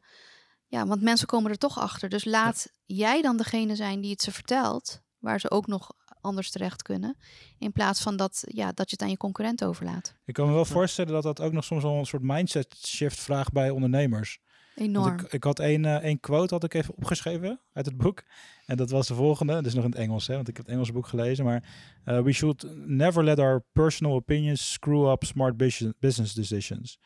[0.67, 2.09] Ja, want mensen komen er toch achter.
[2.09, 5.91] Dus laat jij dan degene zijn die het ze vertelt, waar ze ook nog
[6.21, 7.17] anders terecht kunnen.
[7.57, 10.15] In plaats van dat, ja, dat je het aan je concurrent overlaat.
[10.25, 13.19] Ik kan me wel voorstellen dat dat ook nog soms wel een soort mindset shift
[13.19, 14.39] vraagt bij ondernemers.
[14.77, 15.19] Enorm.
[15.19, 18.23] Ik, ik had één, eh, één quote had ik even opgeschreven uit het boek.
[18.65, 19.53] En dat was de volgende.
[19.53, 21.45] Dat is nog in het Engels, hè, want ik heb het Engelse boek gelezen.
[21.45, 21.63] Maar
[22.03, 26.99] eh, we should never let our personal opinions screw up smart busi- business decisions.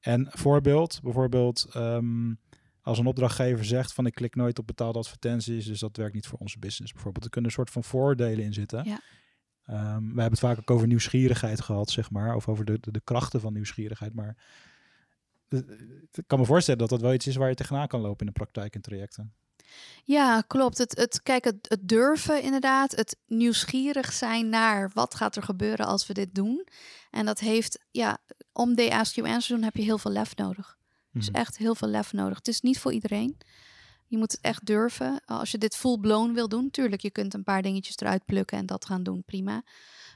[0.00, 2.28] En voorbeeld, bijvoorbeeld bijvoorbeeld
[2.82, 6.26] als een opdrachtgever zegt van ik klik nooit op betaalde advertenties, dus dat werkt niet
[6.26, 6.92] voor onze business.
[6.92, 8.84] Bijvoorbeeld, er kunnen een soort van voordelen in zitten.
[8.84, 9.00] Ja.
[9.64, 12.90] Ehm, we hebben het vaak ook over nieuwsgierigheid gehad, zeg maar, of over de, de,
[12.90, 14.14] de krachten van nieuwsgierigheid.
[14.14, 14.34] Maar eh,
[16.12, 18.26] ik kan me voorstellen dat dat wel iets is waar je tegenaan kan lopen in
[18.26, 19.34] de praktijk en trajecten.
[20.04, 20.78] Ja, klopt.
[20.78, 25.86] Het, het, kijk, het, het durven inderdaad, het nieuwsgierig zijn naar wat gaat er gebeuren
[25.86, 26.66] als we dit doen.
[27.10, 28.18] En dat heeft, ja,
[28.52, 30.78] om You Answer te doen heb je heel veel lef nodig.
[31.12, 32.36] Dus echt heel veel lef nodig.
[32.36, 33.36] Het is niet voor iedereen.
[34.06, 35.20] Je moet het echt durven.
[35.26, 38.58] Als je dit full blown wil doen, tuurlijk, je kunt een paar dingetjes eruit plukken
[38.58, 39.62] en dat gaan doen, prima.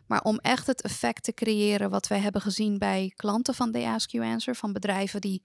[0.07, 3.87] Maar om echt het effect te creëren wat wij hebben gezien bij klanten van They
[3.87, 5.43] Ask Answer, van bedrijven die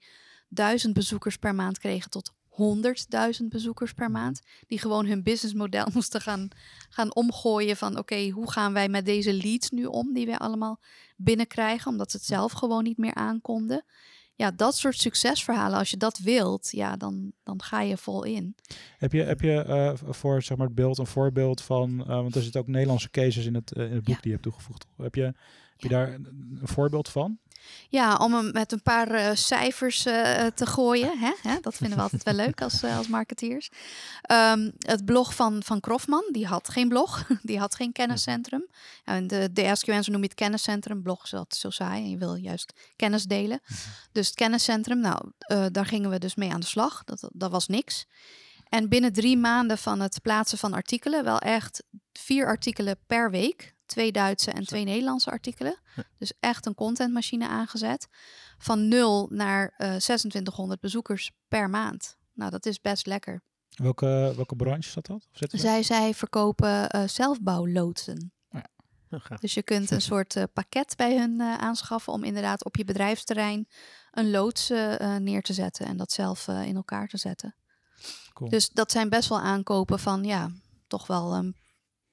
[0.48, 6.20] duizend bezoekers per maand kregen tot 100.000 bezoekers per maand, die gewoon hun businessmodel moesten
[6.20, 6.48] gaan,
[6.88, 10.80] gaan omgooien van oké, hoe gaan wij met deze leads nu om, die wij allemaal
[11.16, 13.84] binnenkrijgen, omdat ze het zelf gewoon niet meer aankonden.
[14.40, 18.54] Ja, dat soort succesverhalen, als je dat wilt, ja, dan, dan ga je vol in.
[18.98, 22.34] Heb je, heb je eh, voor zeg maar, het beeld een voorbeeld van, eh, want
[22.34, 24.20] er zitten ook Nederlandse cases in het, eh, in het boek Ja.
[24.20, 24.86] die je hebt toegevoegd.
[24.96, 25.34] Heb je, heb
[25.76, 27.38] je daar een voorbeeld van?
[27.88, 31.18] Ja, om hem met een paar eh, cijfers eh, te gooien.
[31.18, 31.32] Hè?
[31.42, 31.60] Hè?
[31.60, 33.70] Dat vinden we altijd wel leuk als, eh, als marketeers.
[34.22, 37.26] Ehm, het blog van, van Krofman, die had geen blog.
[37.42, 38.66] Die had geen kenniscentrum.
[39.04, 41.02] In de DSQN noem je het kenniscentrum.
[41.02, 43.60] Blog is zo saai en je wil juist kennis delen.
[44.12, 45.30] Dus het kenniscentrum, nou,
[45.72, 47.04] daar gingen we dus mee aan de slag.
[47.04, 48.06] Dat, dat was niks.
[48.68, 53.74] En binnen drie maanden van het plaatsen van artikelen, wel echt vier artikelen per week.
[53.90, 55.80] Twee Duitse en twee Nederlandse artikelen.
[56.18, 58.08] Dus echt een contentmachine aangezet.
[58.58, 62.16] Van 0 naar eh 2600 bezoekers per maand.
[62.32, 63.42] Nou, dat is best lekker.
[63.68, 65.28] Welke, welke branche zat dat?
[65.32, 65.60] Of?
[65.60, 68.32] Zij, zij verkopen eh, zelfbouwloodsen.
[68.50, 68.60] Oh,
[69.10, 69.40] gaaf.
[69.40, 73.68] Dus je kunt een soort eh, pakket bij hun aanschaffen om inderdaad op je bedrijfsterrein
[74.10, 74.68] een loods
[75.18, 77.54] neer te zetten en dat zelf in elkaar te zetten.
[78.32, 78.50] Cool.
[78.50, 80.50] Dus dat zijn best wel aankopen van ja,
[80.86, 81.56] toch wel een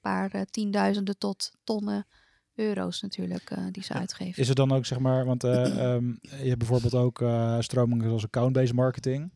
[0.08, 2.06] paar eh, tienduizenden tot tonnen
[2.54, 4.42] euro's natuurlijk eh, die ze uitgeven.
[4.42, 7.24] Is het dan ook, zeg maar, want eh, ehm, je hebt bijvoorbeeld ook
[7.62, 9.32] stromingen zoals account-based marketing.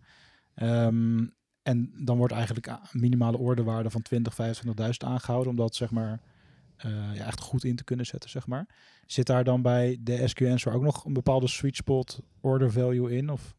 [0.55, 1.27] Ehm,
[1.63, 6.21] en dan wordt eigenlijk een minimale orderwaarde van 20, 25.000 aangehouden, om dat zeg maar
[7.15, 8.67] ja, echt goed in te kunnen zetten, zeg maar.
[9.07, 13.17] Zit daar dan bij de SQN's er ook nog een bepaalde sweet spot order value
[13.17, 13.31] in?
[13.31, 13.55] Of?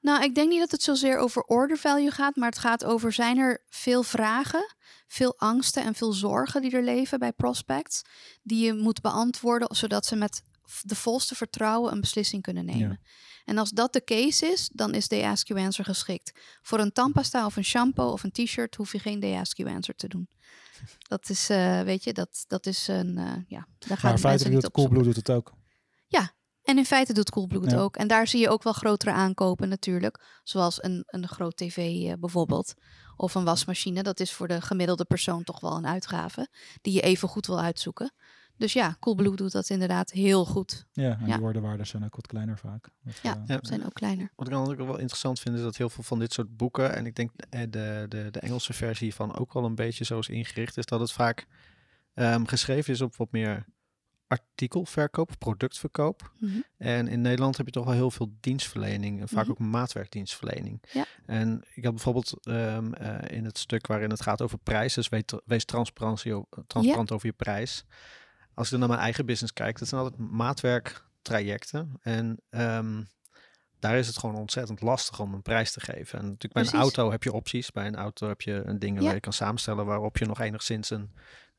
[0.00, 3.12] Nou, ik denk niet dat het zozeer over order value gaat, maar het gaat over
[3.12, 4.74] zijn er veel vragen,
[5.06, 8.02] veel angsten en veel zorgen die er leven bij prospects,
[8.42, 10.42] die je moet beantwoorden, zodat ze met
[10.82, 13.00] de volste vertrouwen een beslissing kunnen nemen.
[13.44, 16.32] En als dat de case is, dan is de Ask You Answer geschikt.
[16.62, 19.74] Voor een tandpasta of een shampoo of een t-shirt hoef je geen de Ask You
[19.74, 20.28] Answer te doen.
[21.08, 24.60] Dat is, eh, weet je, dat, dat is een, eh, ja, daar gaan Maar feitelijk
[24.60, 25.52] doet Coolblue doet het ook.
[26.62, 27.78] En in feite doet Coolblue het Ja.
[27.78, 27.96] ook.
[27.96, 30.40] En daar zie je ook wel grotere aankopen natuurlijk.
[30.42, 32.74] Zoals een, een groot tv eh, bijvoorbeeld.
[33.16, 34.02] Of een wasmachine.
[34.02, 36.48] Dat is voor de gemiddelde persoon toch wel een uitgave.
[36.80, 38.12] Die je even goed wil uitzoeken.
[38.56, 40.86] Dus ja, Coolblue doet dat inderdaad heel goed.
[40.92, 41.36] Ja, en Ja.
[41.36, 42.88] die ordewaarden zijn ook wat kleiner vaak.
[43.22, 43.34] Ja.
[43.36, 43.58] eh, Ja.
[43.62, 44.32] Zijn ook kleiner.
[44.36, 46.94] Wat ik dan ook wel interessant vind, is dat heel veel van dit soort boeken,
[46.94, 50.18] en ik denk eh, de, de, de Engelse versie van ook wel een beetje zo
[50.18, 51.46] is ingericht, is dat het vaak
[52.14, 53.66] ehm, geschreven is op wat meer
[54.30, 56.32] artikelverkoop, productverkoop.
[56.38, 56.60] Mhm.
[56.76, 59.50] En in Nederland heb je toch wel heel veel dienstverlening, en vaak Mhm.
[59.50, 60.82] ook maatwerkdienstverlening.
[60.92, 61.04] Ja.
[61.26, 65.08] En ik had bijvoorbeeld ehm, eh, in het stuk waarin het gaat over prijs, dus
[65.08, 67.84] weet, wees o- transparant over je prijs.
[68.54, 71.92] Als ik dan naar mijn eigen business kijk, dat zijn altijd maatwerktrajecten.
[72.00, 73.02] En ehm,
[73.78, 76.18] daar is het gewoon ontzettend lastig om een prijs te geven.
[76.18, 77.70] En natuurlijk bij een auto heb je opties.
[77.72, 79.04] Bij een auto heb je een dingen Ja.
[79.06, 81.10] waar je kan samenstellen waarop je nog enigszins een,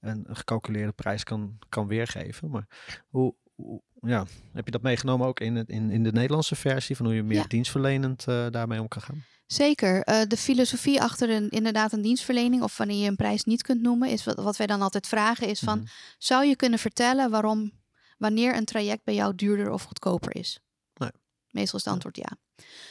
[0.02, 2.50] een, een gecalculeerde prijs kan, kan weergeven.
[2.50, 2.68] Maar
[3.10, 6.96] hoe, hoe- ja, heb je dat meegenomen ook in, het, in, in de Nederlandse versie
[6.96, 7.46] van hoe je meer Ja.
[7.48, 9.24] dienstverlenend eh, daarmee om kan gaan?
[9.46, 10.02] Zeker.
[10.04, 13.82] Eh, de filosofie achter een, inderdaad een dienstverlening of wanneer je een prijs niet kunt
[13.82, 15.88] noemen, is wat, wat wij dan altijd vragen is van, Mhm.
[16.18, 17.72] zou je kunnen vertellen waarom,
[18.18, 20.60] wanneer een traject bij jou duurder of goedkoper is?
[20.94, 21.12] Nee.
[21.50, 22.38] Meestal is het antwoord ja.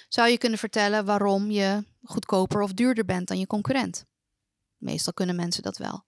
[0.09, 4.05] Zou je kunnen vertellen waarom je goedkoper of duurder bent dan je concurrent?
[4.77, 6.05] Meestal kunnen mensen dat wel.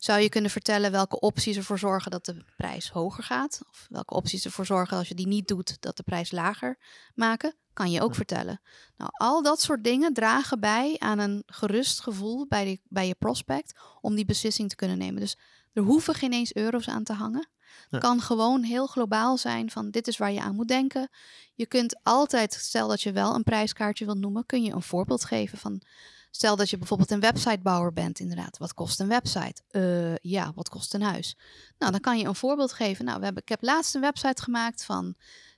[0.00, 3.60] Zou je kunnen vertellen welke opties ervoor zorgen dat de prijs hoger gaat?
[3.70, 6.78] Of welke opties ervoor zorgen als je die niet doet dat de prijs lager
[7.14, 7.54] maken?
[7.72, 8.14] Kan je ook Ja.
[8.16, 8.60] vertellen.
[8.96, 13.14] Nou, al dat soort dingen dragen bij aan een gerust gevoel bij, de, bij je
[13.14, 15.20] prospect om die beslissing te kunnen nemen.
[15.20, 15.36] Dus
[15.72, 17.48] er hoeven geen eens euro's aan te hangen.
[17.58, 17.98] Het Ja.
[17.98, 21.08] kan gewoon heel globaal zijn van dit is waar je aan moet denken.
[21.54, 25.24] Je kunt altijd, stel dat je wel een prijskaartje wilt noemen, kun je een voorbeeld
[25.24, 25.82] geven van
[26.30, 28.58] Stel dat je bijvoorbeeld een websitebouwer bent, inderdaad.
[28.58, 29.62] Wat kost een website?
[29.68, 31.36] Eh, ja, wat kost een huis?
[31.78, 33.04] Nou, dan kan je een voorbeeld geven.
[33.04, 35.14] Nou, we hebben, ik heb laatst een website gemaakt van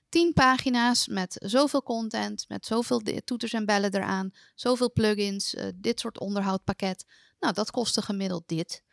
[0.09, 5.99] 10 pagina's met zoveel content, met zoveel toeters en bellen eraan, zoveel plugins, eh, dit
[5.99, 7.05] soort onderhoudpakket.
[7.39, 8.83] Nou, dat kostte gemiddeld dit.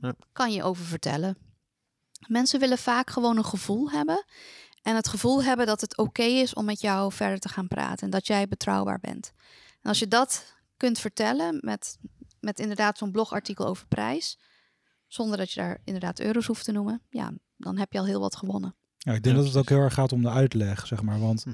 [0.00, 0.14] Ja.
[0.32, 1.36] Kan je over vertellen.
[2.26, 4.24] Mensen willen vaak gewoon een gevoel hebben.
[4.82, 8.04] En het gevoel hebben dat het oké is om met jou verder te gaan praten.
[8.04, 9.32] En dat jij betrouwbaar bent.
[9.82, 11.98] En als je dat kunt vertellen met,
[12.40, 14.38] met inderdaad zo'n blogartikel over prijs.
[15.06, 17.02] Zonder dat je daar inderdaad euro's hoeft te noemen.
[17.10, 18.74] Ja, dan heb je al heel wat gewonnen.
[18.96, 21.20] Ja, ik denk Ja, dat het ook heel erg gaat om de uitleg, zeg maar.
[21.20, 21.46] Want.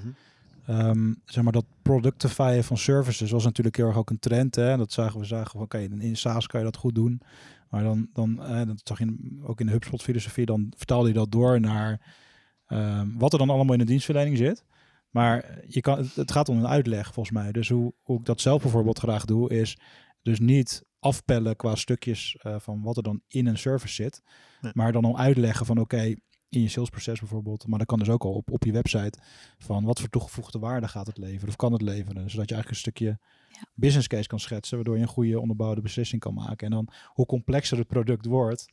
[0.66, 4.54] Ehm, zeg maar dat productifyen van services was natuurlijk heel erg ook een trend.
[4.54, 4.76] Hè?
[4.76, 7.20] Dat zagen we zagen van oké, in SaaS kan je dat goed doen.
[7.68, 11.14] Maar dan, dan eh, dat zag je ook in de HubSpot filosofie, dan vertaalde je
[11.14, 12.00] dat door naar
[12.66, 14.64] ehm, wat er dan allemaal in de dienstverlening zit.
[15.16, 17.52] Maar je kan, het- gaat om een uitleg volgens mij.
[17.52, 19.78] Dus hoe, hoe ik dat zelf bijvoorbeeld graag doe, is
[20.22, 24.22] dus niet afpellen qua stukjes eh, van wat er dan in een service zit.
[24.60, 24.72] Nee.
[24.74, 26.14] Maar dan om uitleggen van oké,
[26.48, 27.66] in je salesproces bijvoorbeeld.
[27.66, 29.18] Maar dat kan dus ook al op, op je website
[29.58, 32.30] van wat voor toegevoegde waarde gaat het leveren of kan het leveren.
[32.30, 33.62] Zodat je eigenlijk een stukje Ja.
[33.74, 36.66] business case kan schetsen, waardoor je een goede onderbouwde beslissing kan maken.
[36.66, 38.66] En dan hoe complexer het product wordt,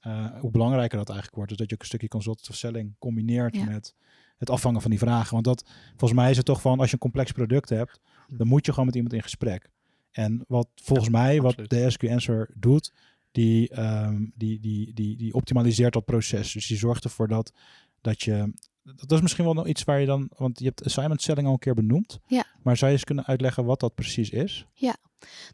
[0.00, 1.50] eh, hoe belangrijker dat eigenlijk wordt.
[1.50, 3.64] Dus dat je ook een stukje consultative selling combineert Ja.
[3.64, 3.94] met
[4.40, 5.32] het afvangen van die vragen.
[5.32, 5.64] Want dat,
[5.96, 8.72] volgens mij is het toch van, als je een complex product hebt, dan moet je
[8.72, 9.70] gewoon met iemand in gesprek.
[10.10, 12.92] En wat volgens mij, wat de SQ Answer doet,
[13.32, 16.52] die, ehm, die, die, die, die optimaliseert dat proces.
[16.52, 17.52] Dus die zorgt ervoor dat,
[18.00, 18.52] dat je...
[18.82, 20.30] Dat is misschien wel nog iets waar je dan...
[20.36, 22.18] Want je hebt assignment selling al een keer benoemd.
[22.26, 22.44] Ja.
[22.62, 24.66] Maar zou je eens kunnen uitleggen wat dat precies is?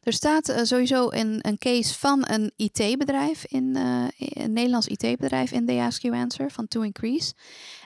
[0.03, 5.53] Er staat eh, sowieso een, een case van een IT-bedrijf, in, eh, een Nederlands IT-bedrijf
[5.53, 7.35] in de Ask You Answer van To Increase.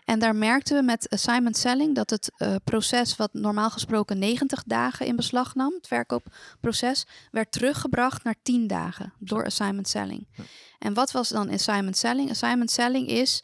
[0.04, 4.62] En daar merkten we met assignment selling dat het eh, proces wat normaal gesproken 90
[4.64, 10.28] dagen in beslag nam, het verkoopproces, werd teruggebracht naar 10 dagen door assignment selling.
[10.32, 10.44] Ja.
[10.78, 12.30] En wat was dan assignment selling?
[12.30, 13.42] Assignment selling is,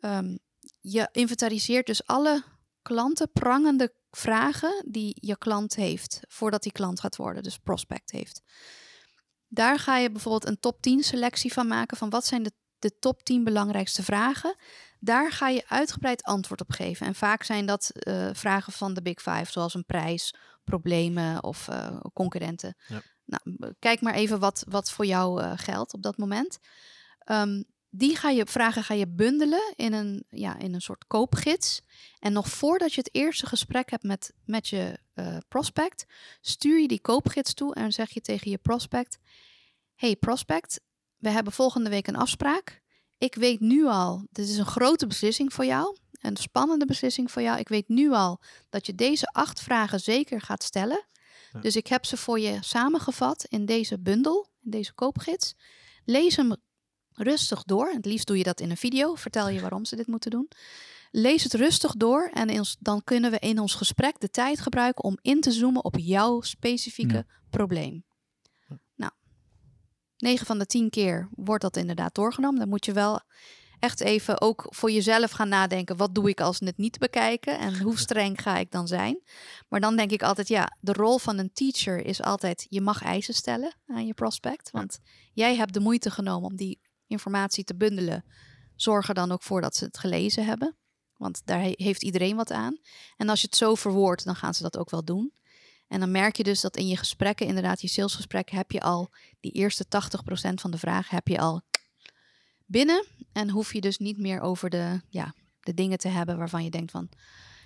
[0.00, 0.36] ehm,
[0.80, 2.44] je inventariseert dus alle
[2.82, 8.42] klanten prangende vragen die je klant heeft voordat die klant gaat worden, dus prospect heeft.
[9.48, 12.98] Daar ga je bijvoorbeeld een top 10 selectie van maken van wat zijn de, de
[12.98, 14.56] top 10 belangrijkste vragen.
[14.98, 17.06] Daar ga je uitgebreid antwoord op geven.
[17.06, 21.68] En vaak zijn dat eh, vragen van de Big Five, zoals een prijs, problemen of
[21.68, 22.76] eh, concurrenten.
[22.86, 23.02] Ja.
[23.24, 26.58] Nou, kijk maar even wat, wat voor jou eh, geldt op dat moment.
[27.18, 31.80] Ehm, die ga je, vragen ga je bundelen in een, ja, in een soort koopgids.
[32.18, 36.04] En nog voordat je het eerste gesprek hebt met, met je eh, prospect,
[36.40, 39.18] stuur je die koopgids toe en zeg je tegen je prospect:
[39.94, 40.80] Hey prospect,
[41.16, 42.82] we hebben volgende week een afspraak.
[43.18, 47.42] Ik weet nu al, dit is een grote beslissing voor jou, een spannende beslissing voor
[47.42, 47.58] jou.
[47.58, 51.06] Ik weet nu al dat je deze acht vragen zeker gaat stellen.
[51.52, 51.60] Ja.
[51.60, 55.54] Dus ik heb ze voor je samengevat in deze bundel, in deze koopgids.
[56.04, 56.54] Lees hem
[57.22, 57.88] rustig door.
[57.88, 59.14] Het liefst doe je dat in een video.
[59.14, 60.48] Vertel je waarom ze dit moeten doen.
[61.10, 65.04] Lees het rustig door en ons, dan kunnen we in ons gesprek de tijd gebruiken
[65.04, 67.24] om in te zoomen op jouw specifieke Ja.
[67.50, 68.04] probleem.
[68.94, 69.12] Nou,
[70.16, 72.58] 9 van de 10 keer wordt dat inderdaad doorgenomen.
[72.60, 73.20] Dan moet je wel
[73.78, 75.96] echt even ook voor jezelf gaan nadenken.
[75.96, 77.58] Wat doe ik als het niet bekijken?
[77.58, 79.22] En hoe streng ga ik dan zijn?
[79.68, 83.02] Maar dan denk ik altijd, ja, de rol van een teacher is altijd, je mag
[83.02, 84.70] eisen stellen aan je prospect.
[84.70, 84.98] Want
[85.32, 86.80] jij hebt de moeite genomen om die
[87.10, 88.24] informatie te bundelen.
[88.76, 90.76] Zorg er dan ook voor dat ze het gelezen hebben.
[91.16, 92.78] Want daar he- heeft iedereen wat aan.
[93.16, 95.32] En als je het zo verwoordt, dan gaan ze dat ook wel doen.
[95.88, 99.10] En dan merk je dus dat in je gesprekken, inderdaad, je salesgesprek, heb je al
[99.40, 101.62] die eerste 80% van de vragen heb je al
[102.66, 103.04] binnen.
[103.32, 106.70] En hoef je dus niet meer over de, ja, de dingen te hebben waarvan je
[106.70, 107.08] denkt van,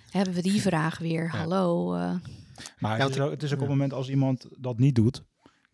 [0.09, 1.29] hebben we die vraag weer?
[1.29, 1.93] Hallo.
[1.93, 2.15] eh,
[2.79, 4.95] Maar Ja, het, is ook, het is ook op het moment als iemand dat niet
[4.95, 5.23] doet,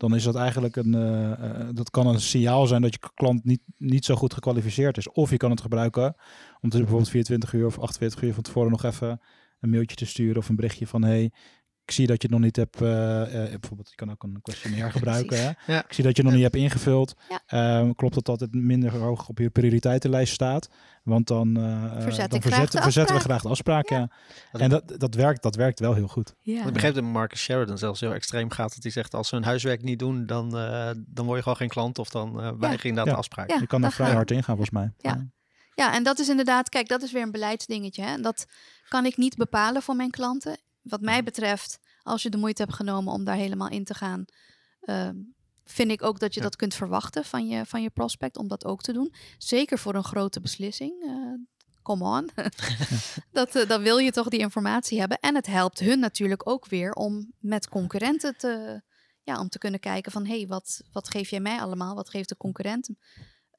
[0.01, 3.43] dan is dat eigenlijk een, eh, eh, dat kan een signaal zijn dat je klant
[3.43, 5.11] niet, niet zo goed gekwalificeerd is.
[5.11, 6.15] Of je kan het gebruiken
[6.61, 9.21] om te bijvoorbeeld 24 uur of 48 uur van tevoren nog even
[9.59, 11.31] een mailtje te sturen of een berichtje van hey,
[11.91, 14.39] ik zie dat je het nog niet hebt, eh, eh, bijvoorbeeld je kan ook een
[14.41, 15.37] questionnaire gebruiken.
[15.37, 15.73] Hè?
[15.73, 15.83] Ja.
[15.85, 17.13] Ik zie dat je het nog niet hebt ingevuld.
[17.29, 17.41] Ja.
[17.45, 20.69] Ehm, klopt dat dat het minder hoog op je prioriteitenlijst staat?
[21.03, 23.95] Want dan, eh, eh, Verzet dan verzetten, verzetten we graag de.
[23.95, 24.09] Ja.
[24.51, 26.35] Dat En dat, dat, werkt, dat werkt wel heel goed.
[26.41, 26.65] ja.
[26.65, 28.73] Ik begreep dat Marcus Sheridan zelfs heel extreem gaat.
[28.73, 31.57] Dat hij zegt, als ze hun huiswerk niet doen, dan, eh, dan word je gewoon
[31.57, 31.99] geen klant.
[31.99, 33.11] Of dan eh weiger je inderdaad Ja.
[33.11, 33.49] de afspraak.
[33.49, 33.57] Ja.
[33.59, 34.93] Je kan er dat vrij hard in gaan, volgens mij.
[34.97, 35.29] Ja.
[35.75, 38.03] Ja, en dat is inderdaad, kijk, dat is weer een beleidsdingetje.
[38.03, 38.21] Hè?
[38.21, 38.45] Dat
[38.87, 40.57] kan ik niet bepalen voor mijn klanten.
[40.81, 44.25] Wat mij betreft, als je de moeite hebt genomen om daar helemaal in te gaan,
[44.81, 45.15] ehm,
[45.63, 46.45] vind ik ook dat je Ja.
[46.45, 49.13] dat kunt verwachten van je, van je prospect om dat ook te doen.
[49.37, 51.03] Zeker voor een grote beslissing.
[51.03, 51.33] eh,
[51.83, 52.29] come on.
[53.31, 55.17] dat, eh, dan wil je toch die informatie hebben.
[55.19, 58.81] En het helpt hun natuurlijk ook weer om met concurrenten te,
[59.23, 61.95] ja, om te kunnen kijken van hé, hey, wat, wat geef jij mij allemaal?
[61.95, 62.89] Wat geeft de concurrent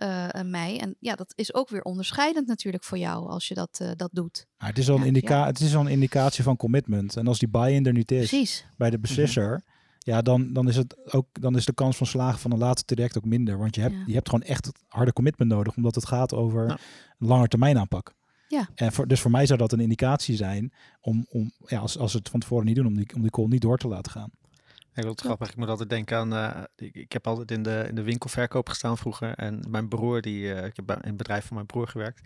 [0.03, 0.81] eh, eh, mij?
[0.81, 4.11] En ja, dat is ook weer onderscheidend natuurlijk voor jou als je dat, eh, dat
[4.13, 4.47] doet.
[4.59, 5.47] Maar het is al een, Ja, indica ja.
[5.47, 7.17] Het is al een indicatie van commitment.
[7.17, 8.67] En als die buy-in er niet is Precies.
[8.77, 9.63] bij de beslisser,
[9.99, 12.95] ja, dan, dan, is het ook, dan is de kans van slagen van een laatste
[12.95, 13.59] traject ook minder.
[13.59, 14.03] Want je hebt, Ja.
[14.07, 16.79] je hebt gewoon echt harde commitment nodig, omdat het gaat over Ja.
[17.19, 18.15] een lange termijn aanpak.
[18.49, 18.69] Ja.
[18.75, 22.11] En voor, dus voor mij zou dat een indicatie zijn om, om ja, als, als
[22.11, 24.13] ze het van tevoren niet doen, om die, om die call niet door te laten
[24.13, 24.31] gaan.
[24.95, 25.49] Ik wil het grappig.
[25.51, 26.33] Ik moet altijd denken aan.
[26.35, 29.35] eh, ik, ik heb altijd in de, in de winkelverkoop gestaan vroeger.
[29.35, 32.21] En mijn broer, die, eh, ik heb in het bedrijf van mijn broer gewerkt.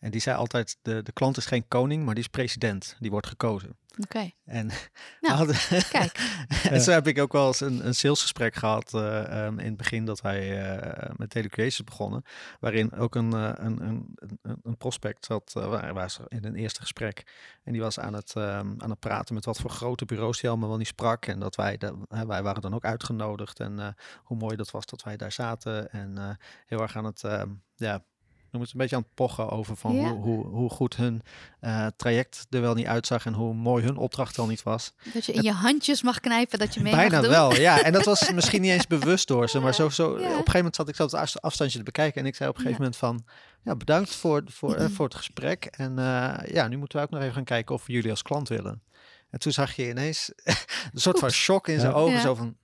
[0.00, 2.96] En die zei altijd: de, de klant is geen koning, maar die is president.
[2.98, 3.78] Die wordt gekozen.
[3.98, 4.30] Oké.
[4.44, 4.70] En
[5.20, 5.56] Nou, hadden-
[5.90, 6.18] kijk.
[6.70, 9.76] en zo heb ik ook wel eens een, een salesgesprek gehad eh, ehm, in het
[9.76, 12.22] begin dat wij eh, met Telecreations begonnen.
[12.60, 16.44] Waarin ook een, eh, een, een, een, een prospect zat, uh, waar, waar ze in
[16.44, 17.22] een eerste gesprek.
[17.62, 20.50] En die was aan het, ehm, aan het praten met wat voor grote bureaus die
[20.50, 21.26] allemaal wel niet sprak.
[21.26, 23.60] En dat wij, de, hè, wij waren dan ook uitgenodigd.
[23.60, 23.88] En eh,
[24.22, 25.90] hoe mooi dat was dat wij daar zaten.
[25.92, 26.30] En eh,
[26.66, 28.04] heel erg aan het, ehm, ja,
[28.52, 30.08] noem het een beetje aan het pochen over van Ja.
[30.10, 31.22] hoe, hoe, hoe goed hun
[31.60, 33.26] eh, traject er wel niet uitzag.
[33.26, 34.92] En hoe mooi hun opdracht al niet was.
[35.14, 37.30] Dat je in je handjes mag knijpen, dat je mee Bijna mag doen.
[37.30, 37.82] wel, ja.
[37.82, 40.14] En dat was misschien niet eens bewust door ze, maar zo, zo, Ja.
[40.16, 42.48] op een gegeven moment zat ik zo het afst- afstandje te bekijken en ik zei
[42.48, 43.24] op een gegeven moment van,
[43.62, 47.10] ja, bedankt voor, voor, eh, voor het gesprek en eh, ja, nu moeten we ook
[47.10, 48.82] nog even gaan kijken of we jullie als klant willen.
[49.30, 50.32] En toen zag je ineens
[50.92, 52.56] een soort van shock in zijn ogen, zo van,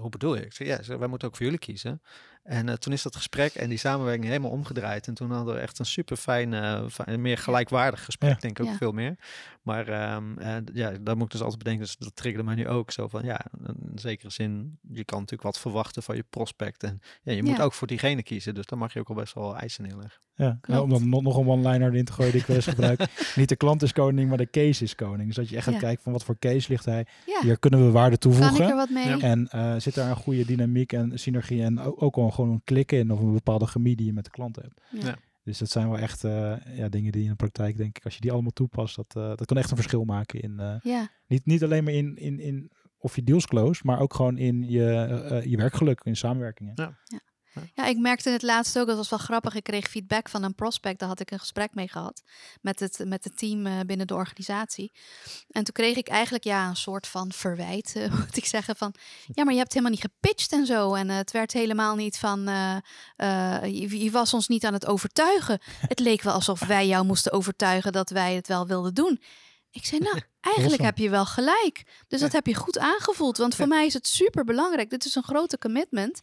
[0.00, 0.44] hoe bedoel je?
[0.44, 2.02] Ik zei, ja, wij moeten ook voor jullie kiezen.
[2.44, 5.06] En eh, toen is dat gesprek en die samenwerking helemaal omgedraaid.
[5.06, 6.82] En toen hadden we echt een super fijn, eh,
[7.16, 8.36] meer gelijkwaardig gesprek, Ja.
[8.40, 8.76] denk ik ook Ja.
[8.78, 9.14] veel meer.
[9.62, 11.84] Maar ehm, eh, ja, daar moet ik dus altijd bedenken.
[11.84, 15.42] Dus dat triggerde mij nu ook zo van ja, in zekere zin, je kan natuurlijk
[15.42, 16.82] wat verwachten van je prospect.
[16.82, 17.62] En ja, je moet Ja.
[17.62, 18.54] ook voor diegene kiezen.
[18.54, 20.22] Dus dan mag je ook al best wel eisen neerleggen.
[20.36, 20.80] Ja, Klopt.
[20.80, 23.00] om dan nog, een one-liner erin te gooien die ik wel eens gebruik.
[23.36, 25.26] Niet de klant is koning, maar de case is koning.
[25.26, 25.80] Dus dat je echt gaat Ja.
[25.80, 27.06] kijken van wat voor case ligt hij.
[27.26, 28.76] Ja, Hier kunnen we waarde kan ik er toevoegen.
[28.76, 29.06] wat mee?
[29.08, 29.18] Ja.
[29.20, 32.64] En eh, zit daar een goede dynamiek en synergie en ook, ook al gewoon een
[32.64, 34.80] klik in of een bepaalde chemie die je met de klant hebt.
[34.90, 35.16] Ja.
[35.42, 38.14] Dus dat zijn wel echt eh, ja, dingen die in de praktijk, denk ik, als
[38.14, 41.08] je die allemaal toepast, dat, eh, dat kan echt een verschil maken in, eh, Ja.
[41.26, 44.62] niet, niet alleen maar in, in, in of je deals close, maar ook gewoon in
[44.70, 46.72] je, eh, je werkgeluk, in samenwerkingen.
[46.74, 46.98] Ja,
[47.74, 49.54] ik merkte het laatst ook, dat was wel grappig.
[49.54, 52.22] Ik kreeg feedback van een prospect, daar had ik een gesprek mee gehad
[52.60, 54.92] met het, met het team eh, binnen de organisatie.
[55.50, 58.94] En toen kreeg ik eigenlijk ja, een soort van verwijt, eh, moet ik zeggen, van
[59.32, 60.94] ja, maar je hebt helemaal niet gepitcht en zo.
[60.94, 62.76] En het werd helemaal niet van, eh,
[63.62, 65.60] je, je was ons niet aan het overtuigen.
[65.80, 69.20] Het leek wel alsof wij jou moesten overtuigen dat wij het wel wilden doen.
[69.74, 70.20] Ik zei, nou,
[70.56, 71.82] eigenlijk heb je wel gelijk.
[72.08, 73.36] Dus dat heb je goed aangevoeld.
[73.36, 74.90] Want voor mij is het super belangrijk.
[74.90, 76.20] Dit is een grote commitment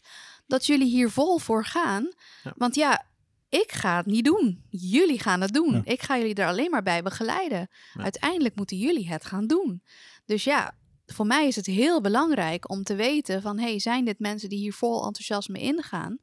[0.51, 2.11] dat jullie hier vol voor gaan.
[2.43, 2.53] Ja.
[2.57, 3.05] Want ja,
[3.49, 4.63] ik ga het niet doen.
[4.69, 5.73] Jullie gaan het doen.
[5.73, 5.81] Ja.
[5.83, 7.69] Ik ga jullie er alleen maar bij begeleiden.
[7.93, 8.03] Ja.
[8.03, 9.83] Uiteindelijk moeten jullie het gaan doen.
[10.25, 13.59] Dus ja, voor mij is het heel belangrijk om te weten van...
[13.59, 16.17] hey, zijn dit mensen die hier vol enthousiasme ingaan?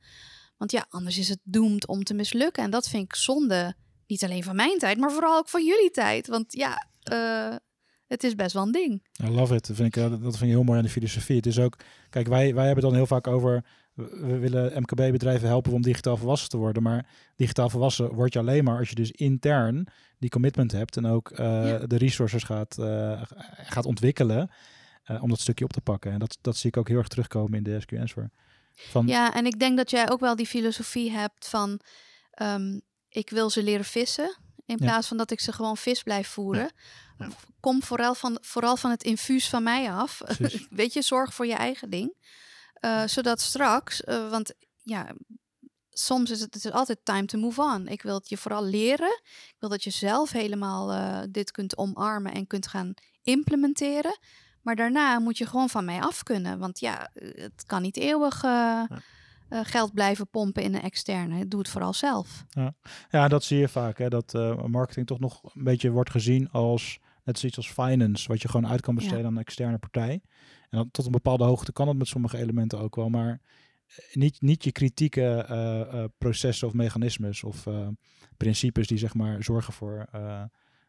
[0.56, 2.62] Want ja, anders is het doemd om te mislukken.
[2.62, 3.74] En dat vind ik zonde,
[4.06, 4.98] niet alleen van mijn tijd...
[4.98, 6.26] maar vooral ook van jullie tijd.
[6.26, 7.56] Want ja, eh,
[8.06, 9.06] het is best wel een ding.
[9.24, 9.66] I love it.
[9.66, 11.36] Dat vind, ik, eh, dat vind ik heel mooi aan de filosofie.
[11.36, 11.76] Het is ook,
[12.10, 13.64] kijk, wij, wij hebben het dan heel vaak over
[14.06, 16.82] we willen MKB-bedrijven helpen om digitaal volwassen te worden.
[16.82, 19.86] Maar digitaal volwassen word je alleen maar als je dus intern
[20.18, 21.78] die commitment hebt en ook eh, Ja.
[21.86, 23.22] de resources gaat, eh,
[23.56, 24.50] gaat ontwikkelen
[25.04, 26.12] eh, om dat stukje op te pakken.
[26.12, 28.30] En dat, dat zie ik ook heel erg terugkomen in de SQ Answer.
[28.74, 31.80] Van, Ja, en ik denk dat jij ook wel die filosofie hebt van
[32.30, 32.78] ehm,
[33.08, 34.36] ik wil ze leren vissen.
[34.66, 34.86] In Ja.
[34.86, 36.70] plaats van dat ik ze gewoon vis blijf voeren.
[37.18, 37.28] Ja.
[37.60, 40.20] Kom vooral van, vooral van het infuus van mij af.
[40.70, 42.14] Weet je, zorg voor je eigen ding.
[42.80, 45.06] Eh, zodat straks, eh, want ja,
[45.90, 47.88] soms is het, het is altijd time to move on.
[47.88, 49.20] Ik wil het je vooral leren.
[49.24, 54.18] Ik wil dat je zelf helemaal eh, dit kunt omarmen en kunt gaan implementeren.
[54.62, 56.58] Maar daarna moet je gewoon van mij af kunnen.
[56.58, 58.44] Want ja, het kan niet eeuwig
[59.48, 61.48] geld blijven pompen in een externe.
[61.48, 62.44] Doe het vooral zelf.
[63.10, 63.98] Ja, dat zie je vaak.
[63.98, 64.32] Hè, dat
[64.66, 68.70] marketing toch nog een beetje wordt gezien als net zoiets als finance, wat je gewoon
[68.70, 69.26] uit kan besteden Ja.
[69.26, 70.22] aan een externe partij.
[70.70, 73.40] En dan tot een bepaalde hoogte kan dat met sommige elementen ook wel, maar
[73.86, 77.66] eh, niet, niet je kritieke eh, eh, processen of mechanismes of
[78.36, 80.06] principes die zeg maar zorgen voor,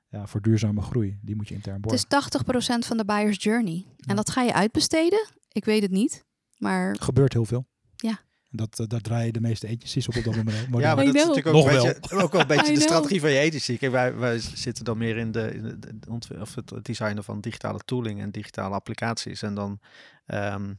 [0.08, 1.20] ja, voor duurzame groei.
[1.22, 2.08] Die moet je intern Het borgen.
[2.10, 3.86] is 80% van de buyer's journey.
[3.86, 4.06] Ja.
[4.06, 5.28] En dat ga je uitbesteden.
[5.52, 6.26] Ik weet het niet.
[6.58, 7.66] Maar gebeurt heel veel.
[7.96, 8.20] Ja.
[8.52, 10.68] Dat, eh, daar draaien de meeste agencies op op dat moment.
[10.72, 12.74] Ja, maar I dat is natuurlijk ook, Nog een beetje, ook wel een beetje I
[12.74, 12.90] de know.
[12.90, 13.78] strategie van je agency.
[13.78, 17.24] Kijk, wij, wij zitten dan meer in, de, in de, de ontw- of het designen
[17.24, 19.42] van digitale tooling en digitale applicaties.
[19.42, 19.80] En dan,
[20.26, 20.74] ehm,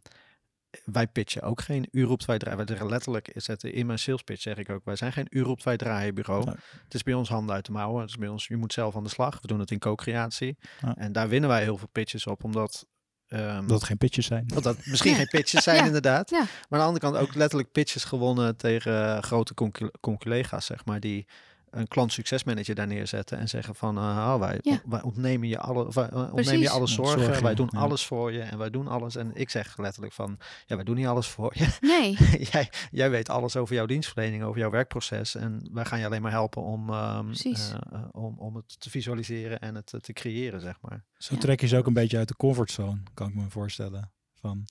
[0.85, 2.59] wij pitchen ook geen uur op wij draaien.
[2.59, 5.49] Wij zeggen letterlijk, zetten in mijn sales pitch zeg ik ook, wij zijn geen uur
[5.49, 6.45] op wij draaien bureau.
[6.45, 6.55] Nee.
[6.85, 8.01] Het is bij ons handen uit de mouwen.
[8.01, 9.41] Het is bij ons, je moet zelf aan de slag.
[9.41, 10.57] We doen het in co-creatie.
[10.81, 10.97] Ja.
[10.97, 12.87] En daar winnen wij heel veel pitches op, omdat...
[13.31, 14.45] ehm, Dat het geen pitches zijn.
[14.47, 15.17] dat dat misschien Ja.
[15.17, 15.85] geen pitches zijn, Ja.
[15.85, 16.31] inderdaad.
[16.31, 16.39] Ja.
[16.39, 20.85] Maar aan de andere kant ook letterlijk pitches gewonnen tegen eh, grote concu- conculega's, zeg
[20.85, 21.27] maar, die
[21.71, 24.81] een klant succesmanager daar neerzetten en zeggen van, eh, oh, wij, Ja.
[24.85, 27.79] wij ontnemen je alle, wij, eh, ontnemen je alle zorgen, zorgen, wij doen ja.
[27.79, 29.17] alles voor je en wij doen alles.
[29.17, 31.77] En ik zeg letterlijk van, ja, wij doen niet alles voor je.
[31.99, 32.17] nee,
[32.51, 36.23] jij, jij weet alles over jouw dienstverlening, over jouw werkproces en wij gaan je alleen
[36.23, 40.61] maar helpen om, ehm, eh, eh, om, om het te visualiseren en het te creëren,
[40.61, 41.05] zeg maar.
[41.17, 41.41] Zo Ja.
[41.41, 44.13] trek je ze ook een beetje uit de comfortzone, kan ik me voorstellen.
[44.35, 44.65] Van,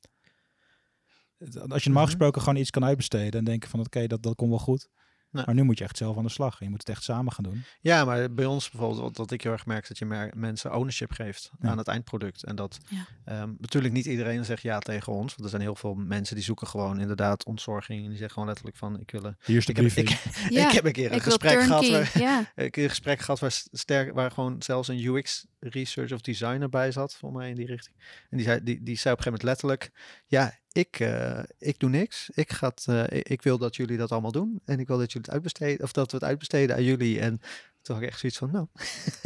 [1.39, 2.05] als je normaal Mhm.
[2.05, 4.89] gesproken gewoon iets kan uitbesteden en denken van oké, dat, dat komt wel goed.
[5.31, 5.43] Nee.
[5.45, 6.59] Maar nu moet je echt zelf aan de slag.
[6.59, 7.63] En je moet het echt samen gaan doen.
[7.81, 10.75] Ja, maar bij ons bijvoorbeeld, wat, wat ik heel erg merk, dat je mer- mensen
[10.75, 11.69] ownership geeft Ja.
[11.69, 12.43] aan het eindproduct.
[12.43, 13.05] En dat Ja.
[13.25, 15.31] ehm, natuurlijk niet iedereen zegt ja tegen ons.
[15.31, 17.99] Want er zijn heel veel mensen die zoeken gewoon inderdaad ontzorging.
[17.99, 19.23] En die zeggen gewoon letterlijk van, ik wil...
[19.23, 20.09] een- Hier is de Ik heb, briefing.
[20.19, 20.67] ik, ja.
[20.67, 23.39] ik heb een keer een ik gesprek gehad waar, Ja, ik heb een gesprek gehad
[23.39, 27.55] waar, sterk, waar gewoon zelfs een UX research of designer bij zat, voor mij in
[27.55, 27.95] die richting.
[28.29, 29.91] En die zei, die, die zei op een gegeven moment letterlijk,
[30.27, 32.29] ja, ik, eh, ik doe niks.
[32.33, 34.61] Ik, ga het, eh, ik, wil dat jullie dat allemaal doen.
[34.65, 37.19] En ik wil dat jullie het uitbesteden, of dat we het uitbesteden aan jullie.
[37.19, 37.41] En
[37.81, 38.67] toen had ik echt zoiets van, nou,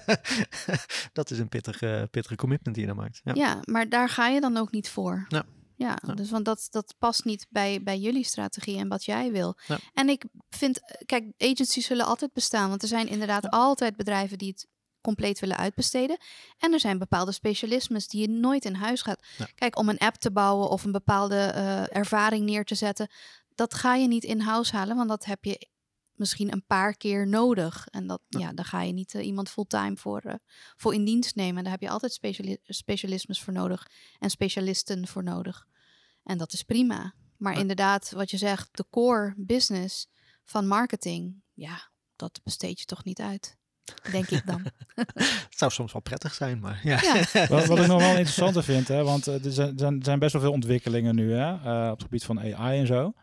[1.14, 3.22] dat is een pittige, pittige commitment die je dan maakt.
[3.24, 3.34] Ja.
[3.34, 5.26] Ja, maar daar ga je dan ook niet voor.
[5.28, 5.46] Ja.
[5.76, 6.14] Ja, Ja.
[6.14, 9.58] dus want dat, dat past niet bij, bij jullie strategie en wat jij wil.
[9.68, 9.80] Ja.
[9.94, 12.70] En ik vind, eh, kijk, agencies zullen altijd bestaan.
[12.70, 14.68] Want er zijn inderdaad altijd bedrijven die het
[15.04, 16.18] compleet willen uitbesteden.
[16.58, 19.26] En er zijn bepaalde specialismes die je nooit in huis gaat.
[19.38, 19.48] Ja.
[19.56, 23.08] Kijk, om een app te bouwen of een bepaalde eh, ervaring neer te zetten,
[23.56, 25.68] dat ga je niet in-house halen, want dat heb je
[26.14, 27.88] misschien een paar keer nodig.
[27.88, 28.54] En dat, ja.
[28.54, 30.36] daar ga je niet eh, iemand fulltime voor, eh,
[30.76, 31.64] voor in dienst nemen.
[31.64, 33.88] Daar heb je altijd speciali specialismes voor nodig
[34.20, 35.66] en specialisten voor nodig.
[36.24, 37.14] En dat is prima.
[37.38, 37.60] Maar Ja.
[37.60, 40.08] inderdaad, wat je zegt, de core business
[40.44, 43.58] van marketing, ja, dat besteed je toch niet uit.
[44.12, 44.62] Denk ik dan.
[45.24, 47.00] Het zou soms wel prettig zijn, maar ja.
[47.02, 47.48] Ja.
[47.48, 50.34] Wat, wat ik nog wel interessanter vind, hè, want eh, er zijn, zijn, zijn best
[50.34, 53.14] wel veel ontwikkelingen nu hè, eh, op het gebied van AI en zo.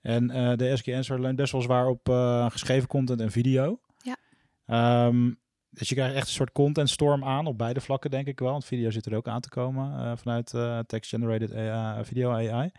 [0.00, 3.80] En eh, de SQ Answer leunt best wel zwaar op eh, geschreven content en video.
[4.02, 4.16] Ja.
[4.66, 5.30] Ehm,
[5.70, 8.50] dus je krijgt echt een soort contentstorm aan op beide vlakken, denk ik wel.
[8.50, 12.70] Want video zit er ook aan te komen eh, vanuit eh, text-generated AI, video AI.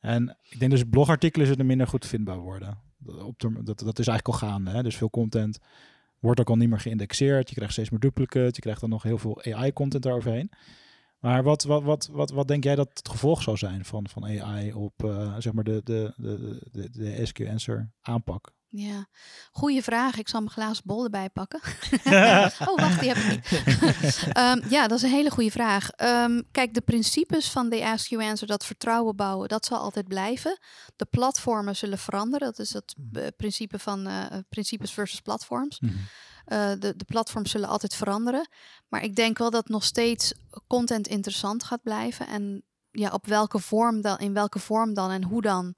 [0.00, 2.78] En ik denk dus blogartikelen zullen minder goed vindbaar worden.
[3.06, 4.70] Op de, dat, dat is eigenlijk al gaande.
[4.70, 4.82] Hè?
[4.82, 5.58] Dus veel content
[6.18, 7.48] wordt ook al niet meer geïndexeerd.
[7.48, 8.52] Je krijgt steeds meer duplicate.
[8.52, 10.50] Je krijgt dan nog heel veel AI-content daaroverheen.
[11.18, 14.24] Maar wat, wat, wat, wat, wat denk jij dat het gevolg zou zijn van, van
[14.24, 18.54] AI op eh, zeg maar de, de, de, de, de SQ Answer aanpak?
[18.68, 19.06] Ja,
[19.50, 20.18] goede vraag.
[20.18, 21.60] Ik zal mijn glazen bol erbij pakken.
[22.68, 23.62] oh, wacht, die heb ik niet.
[24.32, 25.90] Ehm, ja, dat is een hele goede vraag.
[25.90, 30.08] Ehm, kijk, de principes van de Ask You Answer, dat vertrouwen bouwen, dat zal altijd
[30.08, 30.58] blijven.
[30.96, 32.46] De platformen zullen veranderen.
[32.46, 35.80] Dat is het eh, principe van eh, principes versus platforms.
[35.80, 35.94] Mhm.
[36.44, 38.48] Eh, de, de platforms zullen altijd veranderen.
[38.88, 40.34] Maar ik denk wel dat nog steeds
[40.66, 42.26] content interessant gaat blijven.
[42.26, 45.74] En ja, op welke vorm dan, in welke vorm dan en hoe dan.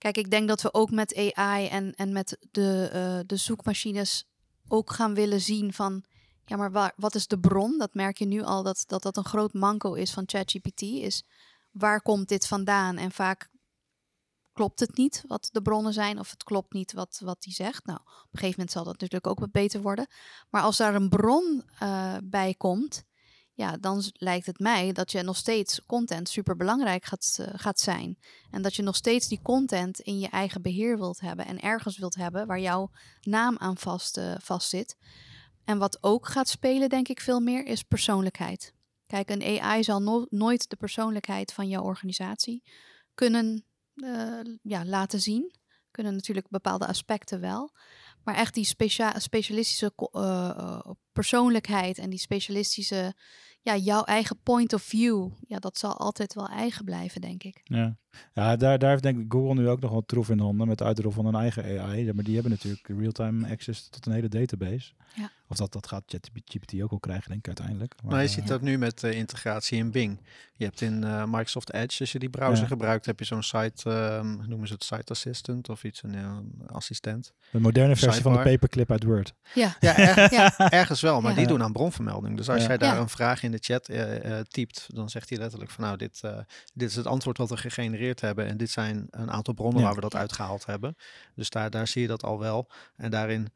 [0.00, 4.28] Kijk, ik denk dat we ook met AI en, en met de, eh, de zoekmachines
[4.68, 6.04] ook gaan willen zien van,
[6.44, 7.78] ja, maar waar, wat is de bron?
[7.78, 10.82] Dat merk je nu al dat, dat dat een groot manco is van ChatGPT.
[10.82, 11.24] Is
[11.70, 12.96] waar komt dit vandaan?
[12.96, 13.50] En vaak
[14.52, 17.86] klopt het niet wat de bronnen zijn of het klopt niet wat, wat die zegt.
[17.86, 20.06] Nou, op een gegeven moment zal dat natuurlijk ook wat beter worden.
[20.50, 23.04] Maar als daar een bron uh, bij komt,
[23.60, 27.80] ja, dan lijkt het mij dat je nog steeds content super belangrijk gaat, uh, gaat
[27.80, 28.18] zijn.
[28.50, 31.98] En dat je nog steeds die content in je eigen beheer wilt hebben en ergens
[31.98, 32.90] wilt hebben waar jouw
[33.20, 34.96] naam aan vast, vast zit.
[35.64, 38.74] En wat ook gaat spelen, denk ik, veel meer, is persoonlijkheid.
[39.06, 42.62] Kijk, een AI zal no nooit de persoonlijkheid van jouw organisatie
[43.14, 45.54] kunnen uh, ja, laten zien.
[45.90, 47.70] Kunnen natuurlijk bepaalde aspecten wel.
[48.30, 50.80] Maar echt die specia specialistische uh,
[51.12, 53.14] persoonlijkheid en die specialistische,
[53.60, 57.60] ja, jouw eigen point of view, ja, dat zal altijd wel eigen blijven, denk ik.
[57.64, 57.96] Ja,
[58.32, 60.78] ja daar, daar heeft denk ik Google nu ook nog wel troef in handen met
[60.78, 62.12] de uitrol van een eigen AI.
[62.12, 64.92] Maar die hebben natuurlijk real-time access tot een hele database.
[65.14, 65.30] Ja.
[65.50, 67.94] Of dat, dat gaat ChatGPT ook al krijgen, denk ik uiteindelijk.
[68.02, 70.20] Maar, maar je uh, ziet dat nu met uh, integratie in Bing.
[70.54, 72.66] Je hebt in uh, Microsoft Edge, als je die browser ja.
[72.66, 76.68] gebruikt, heb je zo'n site, um, noemen ze het Site Assistant of iets, een, een
[76.68, 77.32] assistent.
[77.52, 78.32] Een moderne versie Sidebar.
[78.32, 79.34] van de paperclip uit Word.
[79.54, 80.70] Ja, ja, er, ja.
[80.70, 82.36] ergens wel, maar die doen aan bronvermelding.
[82.36, 85.70] Dus als jij daar een vraag in de chat uh, typt, dan zegt hij letterlijk
[85.70, 86.20] van nou, dit,
[86.74, 89.94] dit is het antwoord wat we gegenereerd hebben en dit zijn een aantal bronnen waar
[89.94, 90.96] we dat uitgehaald hebben.
[91.34, 92.70] Dus daar, daar zie je dat al wel.
[92.96, 93.52] En daarin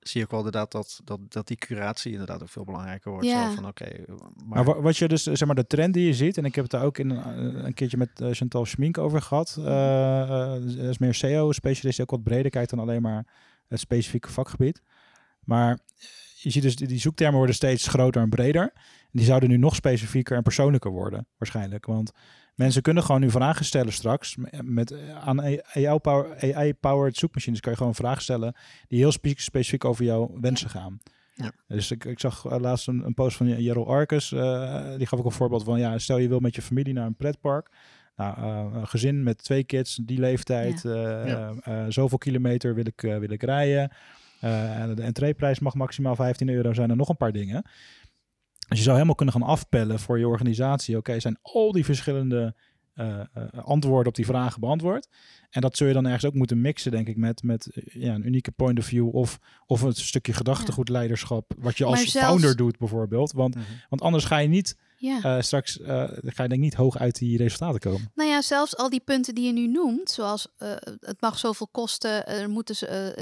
[0.00, 3.26] zie ik wel inderdaad dat, dat, dat die curatie inderdaad ook veel belangrijker wordt.
[3.26, 3.48] Ja.
[3.48, 3.84] Zo van oké.
[3.84, 4.04] Okay,
[4.46, 4.64] maar...
[4.64, 6.72] maar wat je dus, zeg maar, de trend die je ziet, en ik heb het
[6.72, 9.56] daar ook in een, een keertje met Chantal Schmink over gehad.
[9.58, 13.26] Uh, is meer SEO-specialist, die ook wat breder kijkt dan alleen maar
[13.66, 14.82] het specifieke vakgebied.
[15.44, 15.78] Maar
[16.36, 18.72] je ziet dus, die zoektermen worden steeds groter en breder.
[19.12, 21.86] Die zouden nu nog specifieker en persoonlijker worden, waarschijnlijk.
[21.86, 22.12] Want
[22.60, 24.36] mensen kunnen gewoon nu vragen stellen straks.
[24.62, 24.94] Met,
[25.24, 28.54] aan AI-powered AI zoekmachines kan je gewoon vragen stellen
[28.88, 31.00] die heel spe specifiek over jouw wensen gaan.
[31.34, 31.52] Ja.
[31.68, 34.30] Dus ik, ik zag laatst een, een post van Jerol Arcus.
[34.30, 37.06] Uh, die gaf ook een voorbeeld van, ja, stel je wil met je familie naar
[37.06, 37.70] een pretpark.
[38.16, 40.90] Nou, uh, een gezin met twee kids, die leeftijd, ja.
[40.90, 41.90] Uh, ja.
[41.90, 43.90] zoveel kilometer wil ik, wil ik rijden.
[44.40, 47.64] en de entreeprijs mag maximaal 15 euro zijn en nog een paar dingen.
[48.70, 50.96] Dus je zou helemaal kunnen gaan afpellen voor je organisatie.
[50.96, 52.54] Oké, okay, zijn al die verschillende
[52.94, 55.08] uh, uh, antwoorden op die vragen beantwoord?
[55.50, 58.26] En dat zul je dan ergens ook moeten mixen, denk ik, met, met ja, een
[58.26, 62.28] unieke point of view of, of een stukje gedachtegoed leiderschap, wat je als zelfs...
[62.28, 63.32] founder doet bijvoorbeeld.
[63.32, 63.80] Want, mm -hmm.
[63.88, 65.36] want anders ga je niet ja.
[65.36, 68.10] uh, straks ga je denk ik niet hoog uit die resultaten komen.
[68.14, 70.48] Nou ja, zelfs al die punten die je nu noemt, zoals
[71.00, 73.14] het mag zoveel kosten, er moeten ze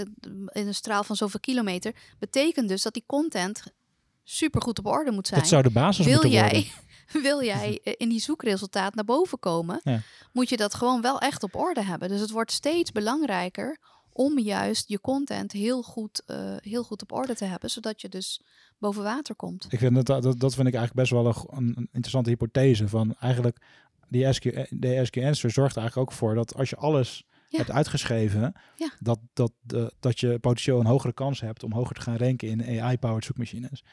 [0.52, 3.62] in een straal van zoveel kilometer, betekent dus dat die content
[4.30, 5.40] super goed op orde moet zijn.
[5.40, 7.22] Dat zou de basis wil moeten jij, worden.
[7.28, 10.00] Wil jij in die zoekresultaat naar boven komen, ja.
[10.32, 12.08] moet je dat gewoon wel echt op orde hebben.
[12.08, 13.78] Dus het wordt steeds belangrijker
[14.12, 18.08] om juist je content heel goed, uh, heel goed op orde te hebben, zodat je
[18.08, 18.40] dus
[18.78, 19.66] boven water komt.
[19.68, 22.88] Ik vind dat, dat, dat vind ik eigenlijk best wel een, een interessante hypothese.
[22.88, 23.58] Van eigenlijk
[24.08, 27.58] die SQ, de SQ Answer zorgt er eigenlijk ook voor dat als je alles ja.
[27.58, 28.90] hebt uitgeschreven, ja.
[28.98, 32.48] dat, dat, uh, dat je potentieel een hogere kans hebt om hoger te gaan ranken
[32.48, 33.84] in AI-powered zoekmachines.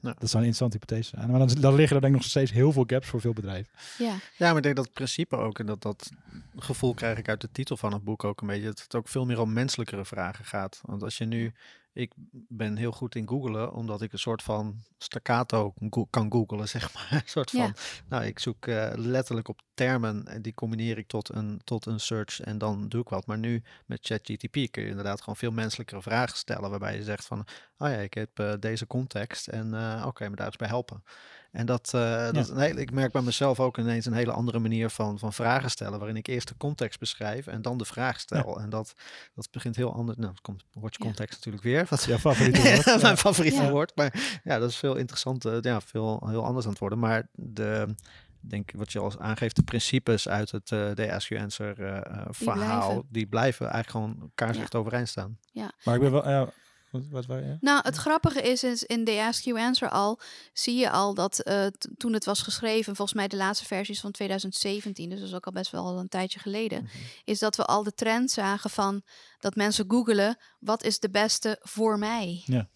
[0.00, 0.16] Nou.
[0.18, 1.30] Dat zou een interessante hypothese zijn.
[1.30, 3.72] Maar dan, dan liggen er denk ik nog steeds heel veel gaps voor veel bedrijven.
[3.98, 6.10] Ja, ja maar ik denk dat het principe ook, en dat, dat
[6.56, 9.08] gevoel krijg ik uit de titel van het boek ook een beetje, dat het ook
[9.08, 10.80] veel meer om menselijkere vragen gaat.
[10.84, 11.52] Want als je nu,
[11.92, 12.12] ik
[12.48, 15.74] ben heel goed in googlen, omdat ik een soort van staccato
[16.10, 17.08] kan googlen, zeg maar.
[17.10, 17.72] Een soort van, Ja.
[18.08, 22.00] nou, ik zoek eh, letterlijk op termen en die combineer ik tot een, tot een
[22.00, 23.26] search en dan doe ik wat.
[23.26, 27.24] Maar nu met ChatGTP kun je inderdaad gewoon veel menselijkere vragen stellen, waarbij je zegt
[27.24, 27.38] van,
[27.78, 31.02] oh ja, ik heb eh, deze context en eh, oké, maar daar eens bij helpen.
[31.50, 34.32] En dat, eh, dat is een hele, ik merk bij mezelf ook ineens een hele
[34.32, 37.84] andere manier van, van vragen stellen, waarin ik eerst de context beschrijf en dan de
[37.84, 38.60] vraag stel.
[38.60, 38.94] En dat,
[39.34, 40.18] dat begint heel anders.
[40.18, 41.06] Nou, het komt woordje Ja.
[41.08, 41.86] context natuurlijk weer.
[41.88, 42.84] Wat Jouw favoriete woord?
[42.84, 43.16] mijn Ja.
[43.16, 43.70] favoriete Ja.
[43.70, 43.92] woord.
[43.96, 46.98] Maar ja, dat is veel interessanter, ja, veel heel anders aan het worden.
[46.98, 47.94] Maar de,
[48.40, 51.80] denk ik wat je al aangeeft, de principes uit het eh de Ask You Answer
[51.84, 53.06] eh, eh, verhaal, blijven.
[53.10, 54.78] die blijven eigenlijk gewoon elkaar Ja.
[54.78, 55.38] overeind staan.
[55.84, 56.28] Maar ik ben wel...
[56.28, 56.48] ja,
[56.90, 57.56] wat, wat je?
[57.60, 60.20] Nou, het grappige is, is in The Ask You Answer al
[60.52, 61.66] zie je al dat eh,
[61.96, 65.46] toen het was geschreven, volgens mij de laatste versies van 2017, dus dat is ook
[65.46, 66.92] al best wel een tijdje geleden, Mhm.
[67.24, 69.02] is dat we al de trend zagen van
[69.38, 72.42] dat mensen googelen, wat is de beste voor mij?
[72.44, 72.68] Ja.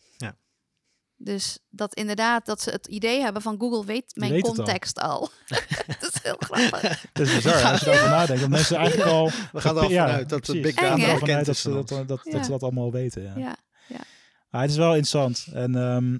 [1.17, 1.25] Ja.
[1.33, 4.65] Dus dat inderdaad, dat ze het idee hebben van Google weet mijn weet het al.
[4.65, 5.31] context al.
[6.01, 7.03] dat is heel grappig.
[7.13, 8.41] Het is bizar als je erover nadenkt.
[8.41, 9.31] Dat mensen eigenlijk al...
[9.53, 11.03] We gaan er al Ja, vanuit dat de big data hè?
[11.03, 12.33] ervan bekend uit dat ze dat, dat, Ja.
[12.33, 13.23] dat ze dat allemaal weten.
[13.23, 13.37] Ja.
[13.37, 13.57] Ja.
[14.51, 15.47] Maar het is wel interessant.
[15.53, 16.19] En, ehm,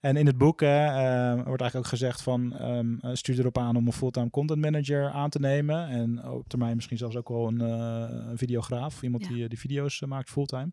[0.00, 3.58] en in het boek hè, ehm, wordt eigenlijk ook gezegd van ehm eh, stuur erop
[3.58, 5.88] aan om een fulltime content manager aan te nemen.
[5.88, 9.28] En op termijn misschien zelfs ook wel een, eh, een videograaf, iemand Ja.
[9.28, 10.72] die eh, die video's maakt fulltime.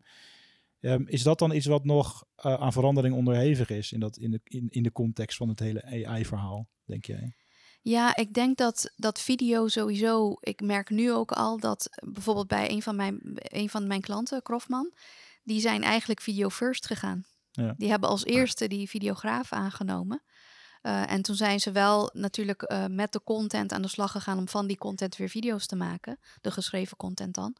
[0.80, 4.30] Ehm, is dat dan iets wat nog eh, aan verandering onderhevig is in, dat, in,
[4.30, 7.34] de, in, in de context van het hele AI-verhaal, denk jij?
[7.82, 10.36] Ja, ik denk dat, dat video sowieso.
[10.40, 14.00] Ik merk nu ook al dat eh, bijvoorbeeld bij een van mijn, een van mijn
[14.00, 14.92] klanten, Krofman,
[15.42, 17.24] die zijn eigenlijk video first gegaan.
[17.50, 17.74] Ja.
[17.76, 20.22] Die hebben als eerste die videograaf aangenomen.
[20.80, 24.48] Eh, en toen zijn ze wel natuurlijk met de content aan de slag gegaan om
[24.48, 26.18] van die content weer video's te maken.
[26.40, 27.56] De geschreven content dan.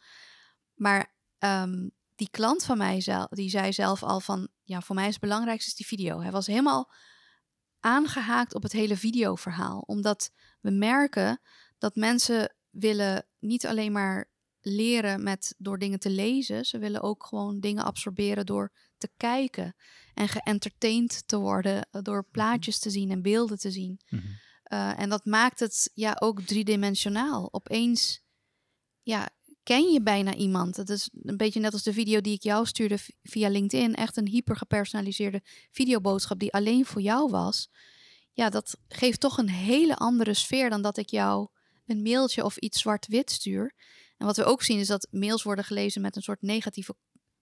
[0.75, 1.89] Maar ehm,
[2.21, 5.21] die klant van mij, zel- die zei zelf al van, ja, voor mij is het
[5.21, 6.21] belangrijkste is die video.
[6.21, 6.93] Hij was helemaal
[7.81, 9.81] aangehaakt op het hele videoverhaal.
[9.87, 11.41] Omdat we merken
[11.79, 16.65] dat mensen willen niet alleen maar leren met, door dingen te lezen.
[16.65, 19.75] Ze willen ook gewoon dingen absorberen door te kijken.
[20.15, 24.01] En geëntertained te worden eh, door plaatjes te zien en beelden te zien.
[24.09, 24.27] Mhm.
[24.73, 27.53] Uh, en dat maakt het ja ook driedimensionaal.
[27.53, 28.23] Opeens
[29.03, 29.29] ja,
[29.77, 30.77] ken je bijna iemand.
[30.77, 33.95] Het is een beetje net als de video die ik jou stuurde via LinkedIn.
[33.95, 37.69] Echt een hyper gepersonaliseerde videoboodschap die alleen voor jou was.
[38.33, 41.49] Ja, dat geeft toch een hele andere sfeer dan dat ik jou
[41.87, 43.75] een mailtje of iets zwart-wit stuur.
[44.17, 46.95] En wat we ook zien is dat mails worden gelezen met een soort negatieve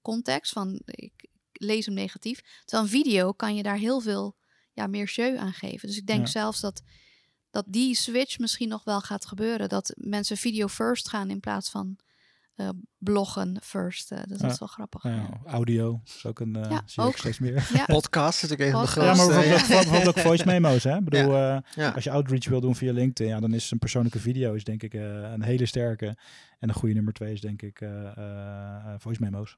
[0.02, 0.52] context.
[0.52, 2.40] Van ik lees hem negatief.
[2.64, 4.36] Terwijl een video kan je daar heel veel
[4.72, 5.88] ja, meer jeu aan geven.
[5.88, 6.30] Dus ik denk Ja.
[6.30, 6.82] zelfs dat,
[7.50, 9.68] dat die switch misschien nog wel gaat gebeuren.
[9.68, 11.98] Dat mensen video first gaan in plaats van
[12.58, 14.12] eh, bloggen first.
[14.12, 14.48] Eh, dus dat Ja.
[14.48, 15.02] is wel grappig.
[15.02, 15.10] Ja.
[15.14, 16.56] ja, audio is ook een.
[16.56, 17.68] eh Ja, zie ook steeds meer.
[17.72, 17.84] Ja.
[17.98, 19.20] Podcast is natuurlijk een van de Podcast.
[19.20, 19.50] Ja, maar grootste.
[19.50, 20.96] bijvoorbeeld, ook, bijvoorbeeld ook voice memo's, hè?
[20.96, 21.90] Ik bedoel, eh, ja.
[21.90, 24.82] als je outreach wil doen via LinkedIn, ja, dan is een persoonlijke video is denk
[24.82, 25.02] ik eh,
[25.32, 26.06] een hele sterke.
[26.58, 29.56] En een goede nummer twee is denk ik eh, eh, eh, voice memo's.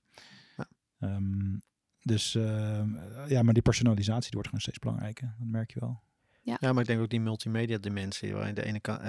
[0.56, 0.66] Ja.
[0.98, 1.56] Ehm,
[2.02, 2.82] dus eh,
[3.26, 5.34] ja, maar die personalisatie die wordt gewoon steeds belangrijker.
[5.38, 6.02] Dat merk je wel.
[6.42, 9.00] Ja, maar ik denk ook die multimedia dimensie, waarin de ene kant.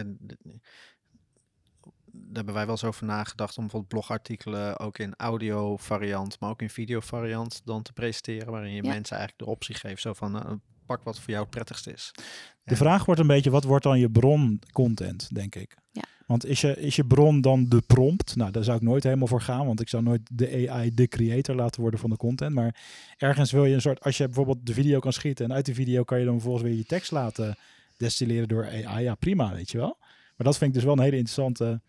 [2.32, 6.40] De- daar hebben wij wel eens over nagedacht om bijvoorbeeld blogartikelen ook in audio variant,
[6.40, 8.90] maar ook in video variant dan te presenteren, waarin je Ja.
[8.90, 10.52] mensen eigenlijk de optie geeft, zo van eh,
[10.86, 12.12] pak wat voor jou het prettigst is.
[12.14, 12.22] De
[12.64, 12.76] Ja.
[12.76, 15.78] vraag wordt een beetje, wat wordt dan je broncontent, denk ik?
[15.92, 16.02] Ja.
[16.28, 18.36] Want is je, is je bron dan de prompt?
[18.36, 21.08] Nou, daar zou ik nooit helemaal voor gaan, want ik zou nooit de AI de
[21.08, 22.54] creator laten worden van de content.
[22.56, 22.76] Maar
[23.18, 25.76] ergens wil je een soort, als je bijvoorbeeld de video kan schieten en uit die
[25.76, 27.58] video kan je dan vervolgens weer je tekst laten
[27.98, 29.98] destilleren door AI, ja prima, weet je wel.
[30.38, 31.82] Maar dat vind ik dus wel een hele interessante.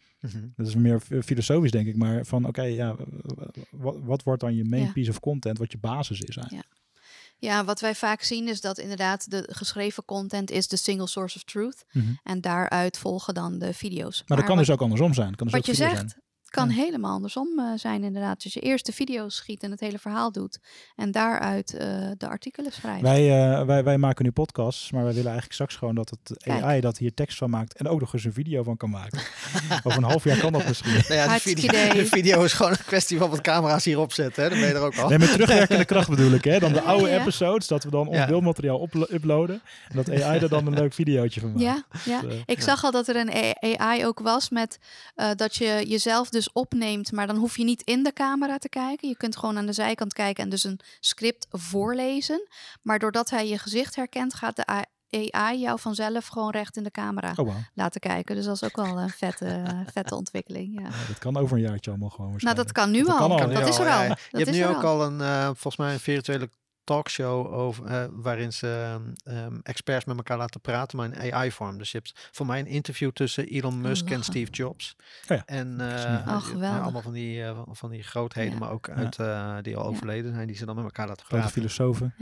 [0.56, 2.96] Dat is meer filosofisch denk ik, maar van oké, ja,
[3.70, 4.92] wat, wat wordt dan je main Ja.
[4.92, 6.68] piece of content, wat je basis is eigenlijk?
[7.38, 11.36] Ja, wat wij vaak zien is dat inderdaad de geschreven content is de single source
[11.36, 11.84] of truth.
[11.92, 12.12] Mhm.
[12.22, 14.22] En daaruit volgen dan de video's.
[14.26, 15.34] Maar dat kan wat, dus ook andersom zijn.
[15.34, 16.22] Kan dus wat ook je zegt, zijn.
[16.53, 16.74] Kan Ja.
[16.74, 18.42] helemaal andersom eh, zijn inderdaad.
[18.42, 20.59] Dus je eerst de video's schiet en het hele verhaal doet.
[20.96, 21.86] En daaruit eh,
[22.18, 23.00] de artikelen schrijft.
[23.03, 26.36] Wij, eh, wij, wij maken nu podcasts, maar wij willen eigenlijk straks gewoon dat het
[26.42, 26.62] Kijk.
[26.62, 29.18] AI dat hier tekst van maakt en ook nog eens een video van kan maken.
[29.84, 30.92] Over een half jaar kan dat misschien.
[30.92, 31.92] Nou ja, de video, idee.
[31.94, 34.42] de video is gewoon een kwestie van wat camera's hierop zetten.
[34.42, 34.48] Hè?
[34.48, 35.09] Dan ben je er ook al.
[35.09, 36.59] Nee, met terugwerkende kracht bedoel ik, hè?
[36.59, 37.20] Dan de oude ja.
[37.20, 38.26] episodes, dat we dan ons Ja.
[38.26, 39.62] beeldmateriaal uplo- uploaden.
[39.88, 41.62] En dat AI er dan een leuk videootje van maakt.
[41.62, 42.20] Ja, ja.
[42.20, 44.78] Dus, ik zag al dat er een AI ook was met
[45.14, 48.68] eh, dat je jezelf dus opneemt, maar dan hoef je niet in de camera te
[48.68, 49.09] kijken.
[49.09, 52.49] Je kunt gewoon aan de zijkant kijken en dus een script voorlezen.
[52.82, 56.90] Maar doordat hij je gezicht herkent, gaat de AI jou vanzelf gewoon recht in de
[56.90, 57.55] camera Oh, wow.
[57.74, 58.36] laten kijken.
[58.36, 59.62] Dus dat is ook wel een vette,
[59.95, 60.80] vette ontwikkeling.
[60.80, 60.86] Ja.
[60.86, 63.16] Ja, dat kan over een jaartje allemaal gewoon Nou, dat kan nu Dat al.
[63.16, 63.66] kan al, dat ja.
[63.66, 64.03] is er al.
[64.03, 64.09] ja.
[64.09, 65.01] Dat Je hebt is nu ook al.
[65.01, 66.51] al een, eh, volgens mij een virtuele
[66.84, 71.78] talkshow over, eh, waarin ze ehm, experts met elkaar laten praten, maar in AI-vorm.
[71.78, 74.24] Dus je hebt voor mij een interview tussen Elon Musk en.
[74.24, 74.96] Steve Jobs.
[75.28, 75.42] Oh ja.
[75.46, 76.34] En eh.
[76.34, 78.58] Oh, ja, allemaal van die, eh, van die grootheden, Ja.
[78.58, 79.16] maar ook uit,
[79.64, 81.60] die al overleden zijn, die ze dan met elkaar laten Grote praten.
[81.60, 82.14] filosofen.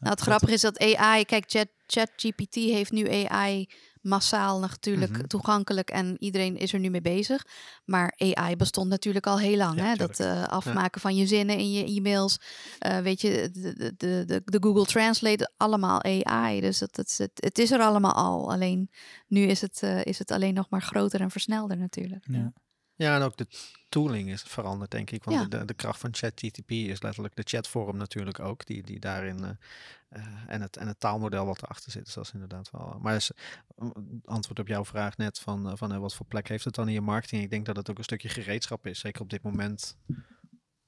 [0.00, 3.68] Nou, het grappige is dat AI, kijk, Chat, ChatGPT heeft nu AI
[4.00, 5.26] massaal natuurlijk Mhm.
[5.26, 7.46] toegankelijk en iedereen is er nu mee bezig.
[7.84, 9.78] Maar AI bestond natuurlijk al heel lang.
[9.78, 9.94] Ja, hè?
[9.94, 12.38] Dat eh, afmaken van je zinnen in je e-mails,
[12.78, 16.60] eh, weet je, de, de, de, Google Translate, allemaal AI.
[16.60, 18.52] Dus het, het, het, het is er allemaal al.
[18.52, 18.90] Alleen
[19.26, 22.24] nu is het, eh, is het alleen nog maar groter en versnelder natuurlijk.
[22.28, 22.52] Ja.
[23.00, 23.46] Ja, en ook de
[23.88, 25.24] tooling is veranderd, denk ik.
[25.24, 25.58] Want Ja.
[25.58, 29.58] de, de kracht van ChatGTP is letterlijk de chatvorm natuurlijk ook, die, die daarin.
[30.08, 32.04] eh, en, het, en het taalmodel wat erachter zit.
[32.04, 32.98] Dus dat is inderdaad wel.
[33.02, 33.30] Maar is,
[33.76, 33.86] eh,
[34.24, 37.00] antwoord op jouw vraag net van, van wat voor plek heeft het dan in je
[37.00, 37.42] marketing?
[37.42, 38.98] Ik denk dat het ook een stukje gereedschap is.
[38.98, 39.96] Zeker op dit moment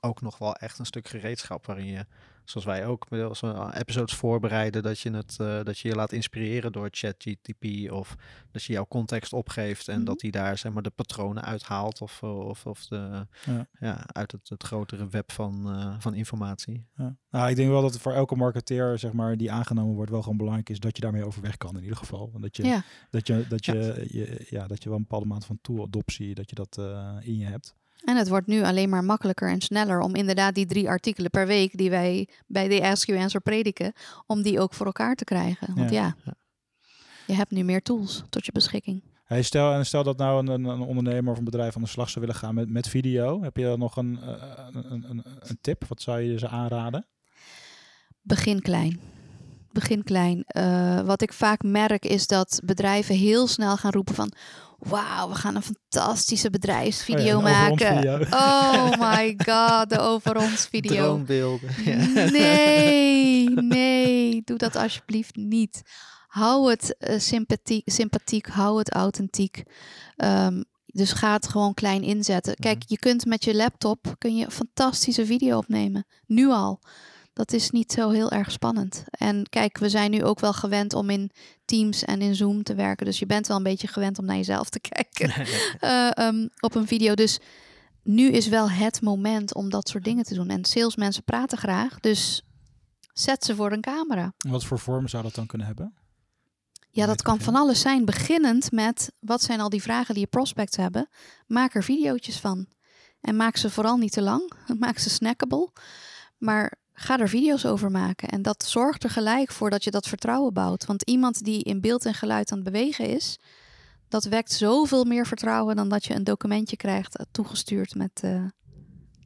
[0.03, 2.07] ook nog wel echt een stuk gereedschap waarin je,
[2.45, 6.13] zoals wij ook, als we episodes voorbereiden, dat je, het, eh, dat je je laat
[6.13, 8.15] inspireren door ChatGTP of
[8.51, 10.05] dat je jouw context opgeeft en Mhm.
[10.05, 13.67] dat hij daar zeg maar de patronen uithaalt of, eh, of, of de, Ja.
[13.81, 14.05] ja.
[14.07, 16.87] uit het, het grotere web van, eh, van informatie.
[16.97, 17.17] Ja.
[17.31, 20.23] Nou, ik denk wel dat het voor elke marketeer, zeg maar, die aangenomen wordt, wel
[20.23, 22.31] gewoon belangrijk is dat je daarmee overweg kan in ieder geval.
[22.35, 25.27] En dat je, Ja, dat je, dat je, je, ja, dat je wel een bepaalde
[25.27, 27.75] mate van tool-adoptie, dat je dat eh, in je hebt.
[28.05, 31.47] En het wordt nu alleen maar makkelijker en sneller om inderdaad die drie artikelen per
[31.47, 33.93] week die wij bij de Ask You Answer prediken,
[34.27, 35.75] om die ook voor elkaar te krijgen.
[35.75, 36.35] Want ja, Ja.
[37.27, 39.03] Je hebt nu meer tools tot je beschikking.
[39.25, 42.25] Hey, stel, en stel dat nou een, ondernemer of een bedrijf aan de slag zou
[42.25, 43.43] willen gaan met, met video.
[43.43, 45.85] Heb je dan nog een, eh, een, een, een, een tip?
[45.89, 47.07] Wat zou je ze aanraden?
[48.23, 49.01] Begin klein.
[49.73, 50.43] Begin klein.
[50.47, 54.33] Eh, wat ik vaak merk is dat bedrijven heel snel gaan roepen van...
[54.79, 57.97] Wauw, we gaan een fantastische bedrijfsvideo Oh ja, maken.
[57.97, 58.19] video.
[58.31, 61.03] Oh my god, de over ons video.
[61.03, 61.71] Droombeelden.
[61.85, 62.31] Ja.
[62.31, 65.83] Nee, nee, doe dat alsjeblieft niet.
[66.27, 69.63] Hou het eh, sympathiek, sympathiek, hou het authentiek.
[70.17, 72.57] Ehm, dus ga het gewoon klein inzetten.
[72.57, 76.07] Kijk, je kunt met je laptop kun je een fantastische video opnemen.
[76.27, 76.81] Nu al.
[77.33, 79.05] Dat is niet zo heel erg spannend.
[79.11, 81.31] En kijk, we zijn nu ook wel gewend om in
[81.65, 83.07] Teams en in Zoom te werken.
[83.07, 85.31] Dus je bent wel een beetje gewend om naar jezelf te kijken
[85.79, 87.15] eh, ehm, op een video.
[87.15, 87.41] Dus
[88.03, 90.49] nu is wel het moment om dat soort dingen te doen.
[90.49, 92.43] En salesmensen praten graag, dus
[93.13, 94.33] zet ze voor een camera.
[94.49, 95.95] Wat voor vorm zou dat dan kunnen hebben?
[96.91, 98.05] Ja, dat kan van alles zijn.
[98.05, 101.09] Beginnend met wat zijn al die vragen die je prospects hebben.
[101.47, 102.67] Maak er video's van.
[103.21, 104.53] En maak ze vooral niet te lang.
[104.79, 105.69] Maak ze snackable.
[106.39, 108.29] Maar ga er video's over maken.
[108.29, 110.87] En dat zorgt er gelijk voor dat je dat vertrouwen bouwt.
[110.87, 113.39] Want iemand die in beeld en geluid aan het bewegen is,
[114.09, 118.45] dat wekt zoveel meer vertrouwen dan dat je een documentje krijgt eh, toegestuurd met, eh,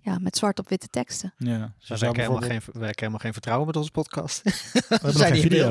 [0.02, 1.34] ja, met zwart op witte teksten.
[1.38, 4.42] Ja, dus We werken helemaal, bijvoorbeeld- geen, we helemaal geen vertrouwen met onze podcast.
[4.42, 4.52] We
[4.88, 5.70] hebben nog zijn geen video.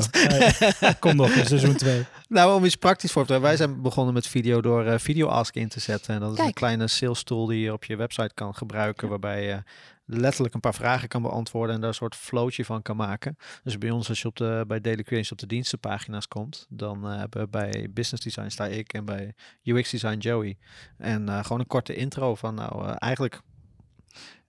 [0.80, 2.06] Nee, Kom nog in seizoen 2.
[2.28, 3.50] Nou, om iets praktisch voor te hebben.
[3.50, 6.14] Wij zijn begonnen met video door eh, Video Ask in te zetten.
[6.14, 9.10] En dat is een kleine sales tool die je op je website kan gebruiken.
[9.10, 9.64] Waarbij je
[10.06, 13.38] letterlijk een paar vragen kan beantwoorden en daar een soort flowtje van kan maken.
[13.64, 17.08] Dus bij ons, als je op de, bij Daily Creations op de dienstenpagina's komt, dan
[17.08, 19.34] eh, hebben we bij Business Design sta ik en bij
[19.64, 20.58] UX Design Joey.
[20.98, 23.42] En eh, gewoon een korte intro van nou eh, eigenlijk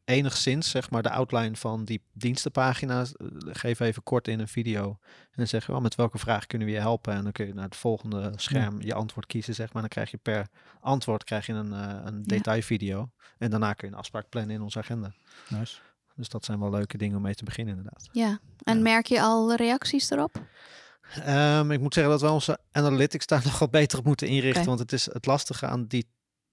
[0.06, 3.12] enigszins zeg maar de outline van die dienstenpagina's.
[3.16, 4.98] eh, geef even kort in een video.
[5.10, 7.14] En dan zeg je, oh, met welke vraag kunnen we je helpen?
[7.14, 9.82] En dan kun je naar het volgende scherm je antwoord kiezen, zeg maar.
[9.82, 10.46] Dan krijg je per
[10.80, 13.10] antwoord krijg je een, eh, een detailvideo.
[13.38, 15.12] En daarna kun je een afspraak plannen in onze agenda.
[15.48, 15.76] Nice.
[16.14, 18.08] Dus dat zijn wel leuke dingen om mee te beginnen, inderdaad.
[18.12, 18.38] Ja.
[18.62, 18.82] En Ja.
[18.82, 20.40] merk je al reacties erop?
[21.24, 24.64] Ehm, ik moet zeggen dat we onze analytics daar nog wat beter op moeten inrichten.
[24.66, 26.06] Want het is het lastige aan die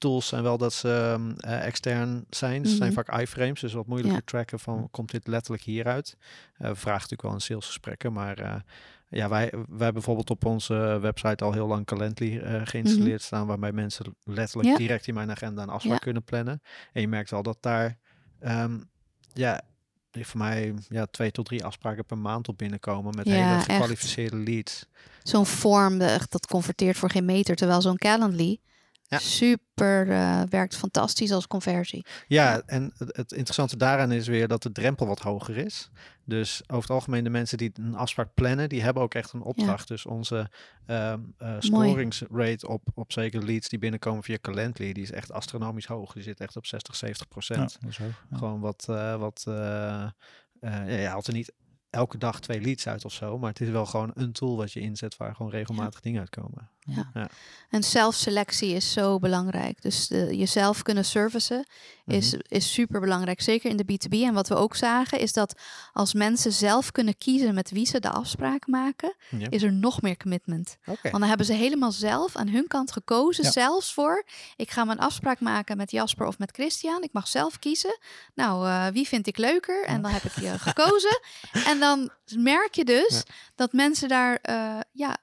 [0.04, 2.66] tools zijn wel dat ze ehm, eh, extern zijn.
[2.66, 3.04] Ze zijn Mhm.
[3.04, 4.26] vaak iframes, dus wat moeilijker Ja.
[4.26, 6.18] tracken van komt dit letterlijk hieruit.
[6.58, 8.56] We vragen natuurlijk wel in salesgesprekken, maar eh,
[9.10, 13.72] ja, wij, wij hebben bijvoorbeeld op onze website al heel lang Calendly geïnstalleerd staan, waarbij
[13.72, 14.82] mensen letterlijk Mhm.
[14.82, 14.88] Ja.
[14.88, 16.04] direct in mijn agenda een afspraak Ja.
[16.04, 16.62] kunnen plannen.
[16.94, 17.98] En je merkt al dat daar,
[18.40, 18.80] ehm,
[19.34, 19.62] ja,
[20.12, 23.66] voor mij ja, twee tot drie afspraken per maand op binnenkomen met Ja, hele echt.
[23.66, 24.86] gekwalificeerde leads.
[25.24, 27.56] Zo'n vorm, echt, dat converteert voor geen meter.
[27.56, 28.60] Terwijl zo'n Calendly
[29.14, 29.20] Ja.
[29.20, 32.06] super eh, werkt fantastisch als conversie.
[32.28, 32.62] Ja, Ja.
[32.66, 35.90] en het, het interessante daaraan is weer dat de drempel wat hoger is.
[36.26, 39.42] Dus over het algemeen de mensen die een afspraak plannen, die hebben ook echt een
[39.42, 39.88] opdracht.
[39.88, 40.50] Dus onze
[40.86, 45.86] ehm eh, scoringsrate op, op zeker leads die binnenkomen via Calendly, die is echt astronomisch
[45.86, 46.14] hoog.
[46.14, 47.78] Die zit echt op 60, 70 Ja, procent.
[48.34, 50.10] Gewoon wat, eh, wat eh, eh,
[50.60, 51.54] ja, je haalt er niet
[51.90, 54.72] elke dag twee leads uit of zo, maar het is wel gewoon een tool wat
[54.72, 56.70] je inzet waar gewoon regelmatig dingen uitkomen.
[57.70, 59.82] En zelfselectie is zo belangrijk.
[59.82, 61.66] Dus de, jezelf kunnen servicen
[62.06, 62.42] is, Mhm.
[62.48, 63.42] is super belangrijk.
[63.42, 64.14] Zeker in de B2B.
[64.24, 65.60] En wat we ook zagen is dat
[65.94, 69.50] als mensen zelf kunnen kiezen met wie ze de afspraak maken, Ja.
[69.50, 70.78] is er nog meer commitment.
[70.86, 73.44] Want dan hebben ze helemaal zelf aan hun kant gekozen.
[73.44, 73.52] Ja.
[73.52, 74.26] Zelfs voor,
[74.56, 77.04] ik ga mijn afspraak maken met Jasper of met Christian.
[77.04, 77.98] Ik mag zelf kiezen.
[78.36, 79.86] Nou, eh, wie vind ik leuker?
[79.86, 81.20] En dan heb ik je gekozen.
[81.72, 83.34] En dan merk je dus Ja.
[83.56, 85.18] dat mensen daar, eh, ja,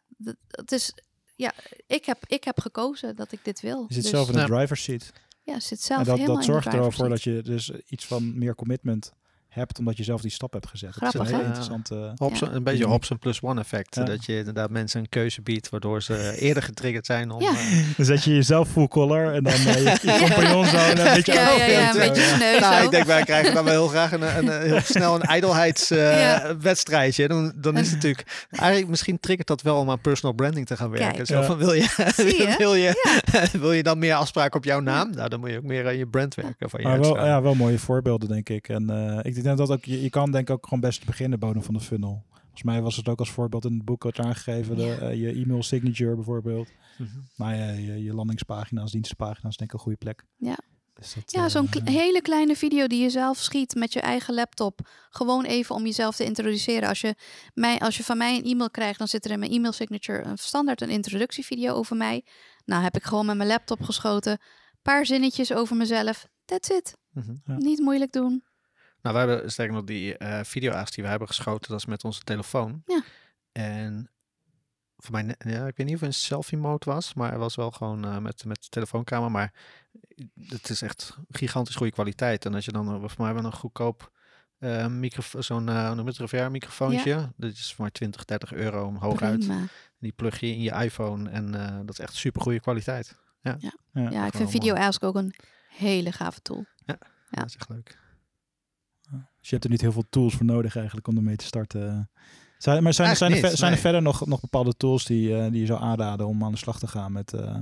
[0.50, 0.92] het is,
[1.41, 1.53] ja,
[1.86, 3.84] ik heb, ik heb gekozen dat ik dit wil.
[3.88, 4.47] Je zit Dus, zelf in de Ja.
[4.47, 5.12] driver's seat.
[5.43, 7.45] ja, zit zelf en dat, helemaal dat in de zorgt er wel driver's voor seat.
[7.45, 9.12] dat je dus iets van meer commitment
[9.51, 10.92] hebt, omdat je zelf die stap hebt gezet.
[10.98, 12.12] Dat is Grappig, een hele interessante...
[12.16, 12.55] Hobson, Ja.
[12.55, 12.84] Een beetje.
[12.84, 13.94] Hobson plus one effect.
[13.94, 14.05] Ja.
[14.05, 17.42] Dat je inderdaad mensen een keuze biedt waardoor ze eerder getriggerd zijn om...
[17.42, 17.51] Ja.
[17.51, 17.57] eh,
[17.96, 21.32] Dan zet je jezelf full collar en dan eh, je, je compagnon zo een beetje
[21.32, 24.12] Ja, ja, ja, een beetje sneu nou, ik denk wij krijgen dan wel heel graag
[24.12, 25.26] een, een, een- heel snel een Ja.
[25.28, 27.28] ijdelheidswedstrijdje.
[27.28, 28.46] dan, dan is het natuurlijk...
[28.51, 31.12] Eigenlijk misschien triggert dat wel om aan personal branding te gaan werken.
[31.12, 31.26] Kijk.
[31.26, 33.18] Zo van, wil je, wil, je,
[33.61, 35.11] wil je dan meer afspraken op jouw naam?
[35.11, 36.70] Nou, dan moet je ook meer aan je brand werken.
[36.70, 38.68] Van je Maar wel, ja, wel mooie voorbeelden, denk ik.
[38.68, 41.38] En eh, ik denk dat ook, je, je kan denk ik ook gewoon best beginnen
[41.38, 42.24] bodem van de funnel.
[42.32, 44.76] Volgens mij was het ook als voorbeeld in het boek wat aangegeven.
[44.76, 44.97] De, Ja.
[44.99, 46.68] eh, je e-mail signature bijvoorbeeld.
[46.99, 47.18] Mhm.
[47.36, 50.24] Maar ja, je, je landingspagina's, dienstenpagina's, denk ik een goede plek.
[50.36, 50.59] Ja.
[50.95, 54.01] Dus dat, Ja, eh, zo'n kle- hele kleine video die je zelf schiet met je
[54.01, 54.80] eigen laptop.
[55.11, 56.88] Gewoon even om jezelf te introduceren.
[56.88, 57.14] Als je,
[57.55, 60.22] mij, als je van mij een e-mail krijgt, dan zit er in mijn e-mail signature
[60.24, 62.24] een standaard een introductievideo over mij.
[62.64, 64.38] Nou, heb ik gewoon met mijn laptop geschoten.
[64.82, 66.26] Paar zinnetjes over mezelf.
[66.45, 66.97] That's it.
[67.12, 67.34] Mhm.
[67.45, 67.57] Ja.
[67.57, 68.43] Niet moeilijk doen.
[69.03, 72.05] Nou, we hebben sterker nog die eh video die we hebben geschoten, dat is met
[72.05, 72.82] onze telefoon.
[72.86, 73.03] Ja.
[73.53, 74.11] En
[74.96, 77.55] voor mij, ja, ik weet niet of het een selfie mode was, maar het was
[77.55, 79.28] wel gewoon eh, met, met de telefooncamera.
[79.28, 79.53] Maar
[80.46, 82.44] het is echt gigantisch goede kwaliteit.
[82.44, 84.11] En als je dan, eh, voor mij hebben we een goedkoop
[84.61, 87.32] eh microfoon, zo'n eh, het, Revere microfoontje.
[87.36, 89.38] Dat is voor maar 20, 30 euro hooguit.
[89.38, 89.64] Prima.
[89.98, 93.18] Die plug je in je iPhone en eh, dat is echt super goede kwaliteit.
[93.42, 93.61] Ja, ik
[93.92, 94.74] gewoon vind Video.
[94.74, 95.34] Ask ook een
[95.68, 96.64] hele gave tool.
[96.84, 96.98] Ja.
[97.30, 97.98] Dat is echt leuk.
[99.41, 102.11] Dus je hebt er niet heel veel tools voor nodig eigenlijk om ermee te starten.
[102.59, 103.84] Zijn, maar zijn, er- zijn, er, Eigenlijk ver- niet, zijn er nee.
[103.84, 106.78] verder nog, nog bepaalde tools die, eh, die je zou aanraden om aan de slag
[106.78, 107.57] te gaan met, eh,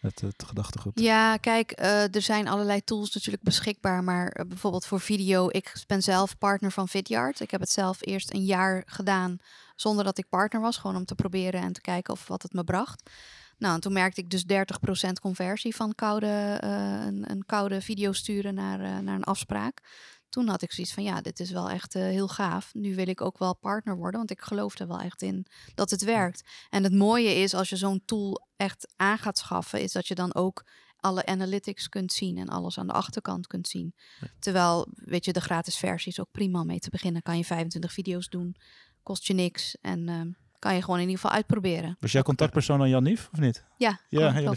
[0.00, 1.00] met het gedachtegoed?
[1.00, 6.02] Ja, kijk, eh, er zijn allerlei tools natuurlijk beschikbaar, maar bijvoorbeeld voor video, ik ben
[6.02, 7.40] zelf partner van Vidyard.
[7.40, 9.36] Ik heb het zelf eerst een jaar gedaan
[9.76, 12.52] zonder dat ik partner was, gewoon om te proberen en te kijken of wat het
[12.52, 13.10] me bracht.
[13.58, 16.70] Nou, en toen merkte ik dus 30% conversie van koude, eh,
[17.06, 19.80] een, een koude video sturen naar, naar een afspraak.
[20.28, 22.74] Toen had ik zoiets van, ja, dit is wel echt eh, heel gaaf.
[22.74, 25.90] Nu wil ik ook wel partner worden, want ik geloof er wel echt in dat
[25.90, 26.42] het werkt.
[26.70, 30.14] En het mooie is, als je zo'n tool echt aan gaat schaffen, is dat je
[30.14, 30.64] dan ook
[30.96, 33.94] alle analytics kunt zien en alles aan de achterkant kunt zien.
[34.38, 37.22] Terwijl, weet je, de gratis versie is ook prima om mee te beginnen.
[37.22, 38.56] Kan je 25 video's doen,
[39.02, 41.96] kost je niks en ehm, kan je gewoon in ieder geval uitproberen.
[42.00, 43.64] Was jij contactpersoon aan Jan Nief, of niet?
[43.76, 44.54] Ja, Ja, Hele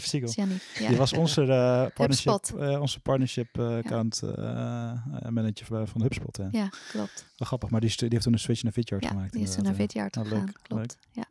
[0.78, 0.88] Ja.
[0.88, 4.22] Die was onze eh, partnership, eh, onze partnership eh, account
[5.28, 6.36] manager van- HubSpot.
[6.36, 6.48] Ja.
[6.52, 7.26] Ja, klopt.
[7.36, 9.32] Wel grappig, maar die, die heeft toen een switch naar Vidyard Ja, gemaakt.
[9.32, 9.74] die is toen naar.
[9.74, 10.38] Vidyard Ah, gegaan.
[10.44, 10.96] leuk, klopt.
[11.12, 11.24] Ja.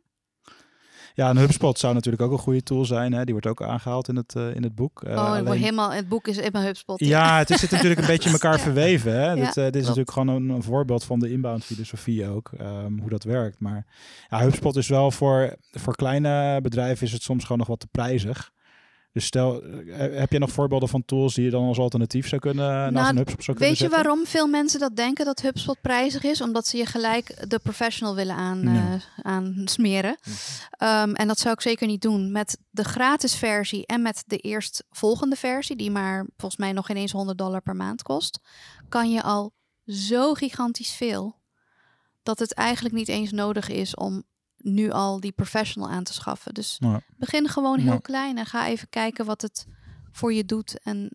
[1.14, 3.12] Ja, en HubSpot zou natuurlijk ook een goede tool zijn.
[3.12, 3.22] Hè?
[3.24, 5.02] Die wordt ook aangehaald in het, eh, in het boek.
[5.02, 7.00] Eh, oh, alleen- helemaal, het boek is in mijn HubSpot.
[7.00, 8.58] Ja, het is- zit natuurlijk een beetje in elkaar Ja.
[8.62, 9.20] verweven.
[9.20, 9.34] Hè?
[9.34, 12.50] dit, eh, dit is natuurlijk gewoon een, een voorbeeld van de inbound filosofie ook.
[12.58, 13.60] ehm, hoe dat werkt.
[13.60, 13.86] Maar
[14.28, 17.88] ja, HubSpot is wel voor, voor kleine bedrijven is het soms gewoon nog wat te
[17.90, 18.50] prijzig.
[19.12, 22.40] Dus stel, eh, heb je nog voorbeelden van tools die je dan als alternatief zou
[22.40, 25.40] kunnen naast Nou, een HubSpot zou kunnen Weet je waarom veel mensen dat denken dat
[25.40, 26.40] HubSpot prijzig is?
[26.40, 28.92] Omdat ze je gelijk de professional willen aan, Ja.
[28.94, 30.16] eh, aan smeren.
[30.70, 32.32] Ehm, en dat zou ik zeker niet doen.
[32.32, 36.96] Met de gratis versie en met de eerstvolgende versie, die maar volgens mij nog geen
[36.96, 38.40] eens 100 dollar per maand kost,
[38.88, 39.52] kan je al
[39.86, 41.38] zo gigantisch veel
[42.22, 44.22] dat het eigenlijk niet eens nodig is om
[44.62, 46.54] nu al die professional aan te schaffen.
[46.54, 47.00] Dus Ja.
[47.16, 47.98] begin gewoon heel Ja.
[47.98, 49.66] klein en ga even kijken wat het
[50.12, 50.80] voor je doet.
[50.82, 51.10] En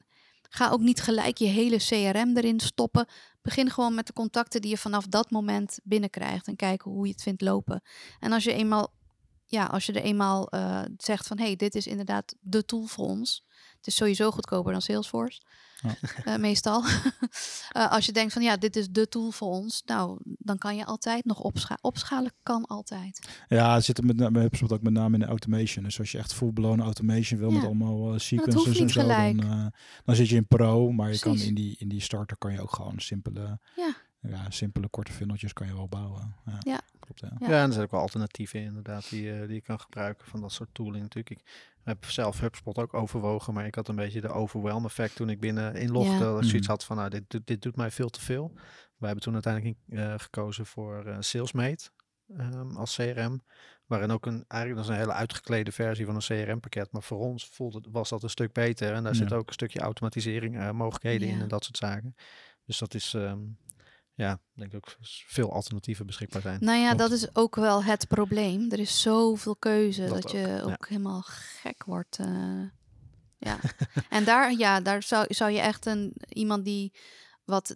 [0.49, 3.05] ga ook niet gelijk je hele CRM erin stoppen.
[3.41, 7.11] Begin gewoon met de contacten die je vanaf dat moment binnenkrijgt en kijken hoe je
[7.11, 7.81] het vindt lopen.
[8.19, 8.93] En als je eenmaal,
[9.45, 13.05] ja, als je er eenmaal eh, zegt van, hey, dit is inderdaad de tool voor
[13.05, 13.43] ons.
[13.85, 15.41] Het is sowieso goedkoper dan Salesforce.
[15.81, 15.95] Ja.
[16.23, 16.83] Eh, meestal.
[17.69, 20.75] Eh, als je denkt van ja, dit is de tool voor ons, nou, dan kan
[20.75, 21.83] je altijd nog opschalen.
[21.83, 23.29] Opschalen kan altijd.
[23.47, 25.83] Ja, het zit er met, HubSpot ook met name in de automation.
[25.83, 27.55] Dus als je echt full-blown automation wil Ja.
[27.55, 29.71] met allemaal eh, sequences en zo, dan,
[30.05, 30.91] dan zit je in pro.
[30.91, 33.95] Maar je kan in die, in die starter kan je ook gewoon simpele, Ja.
[34.29, 36.35] Ja, simpele korte funneltjes kan je wel bouwen.
[36.45, 36.81] Ja, Ja.
[36.99, 37.19] klopt.
[37.19, 37.31] Ja.
[37.39, 37.47] Ja.
[37.49, 40.41] Ja, en er zijn ook wel alternatieven inderdaad die, eh, die je kan gebruiken van
[40.41, 41.39] dat soort tooling natuurlijk.
[41.39, 41.45] Ik
[41.83, 45.39] heb zelf HubSpot ook overwogen, maar ik had een beetje de overwhelm effect toen ik
[45.39, 46.11] binnen inlogde.
[46.13, 46.19] Ja.
[46.19, 46.75] Dat ik zoiets Mhm.
[46.75, 48.51] had van, nou, dit, doet- dit doet mij veel te veel.
[48.97, 51.89] Wij hebben toen uiteindelijk eh, gekozen voor eh, SalesMate
[52.37, 53.41] ehm, als CRM.
[53.85, 56.91] Waarin ook een, eigenlijk dat is een hele uitgeklede versie van een CRM-pakket.
[56.91, 58.93] Maar voor ons voelde, was dat een stuk beter.
[58.93, 59.17] En daar Ja.
[59.17, 62.15] zit ook een stukje automatisering eh, mogelijkheden in en dat soort zaken.
[62.65, 63.39] Dus dat is, ehm,
[64.15, 64.95] ja, ik denk ook
[65.27, 66.57] veel alternatieven beschikbaar zijn.
[66.61, 68.71] Nou ja, dat is ook wel het probleem.
[68.71, 70.77] Er is zoveel keuze dat, Dat je ook, ja.
[70.87, 72.19] helemaal gek wordt.
[72.19, 72.61] eh.
[73.37, 73.57] ja.
[74.09, 76.93] en daar, ja, daar zou, zou je echt een, iemand die
[77.45, 77.75] wat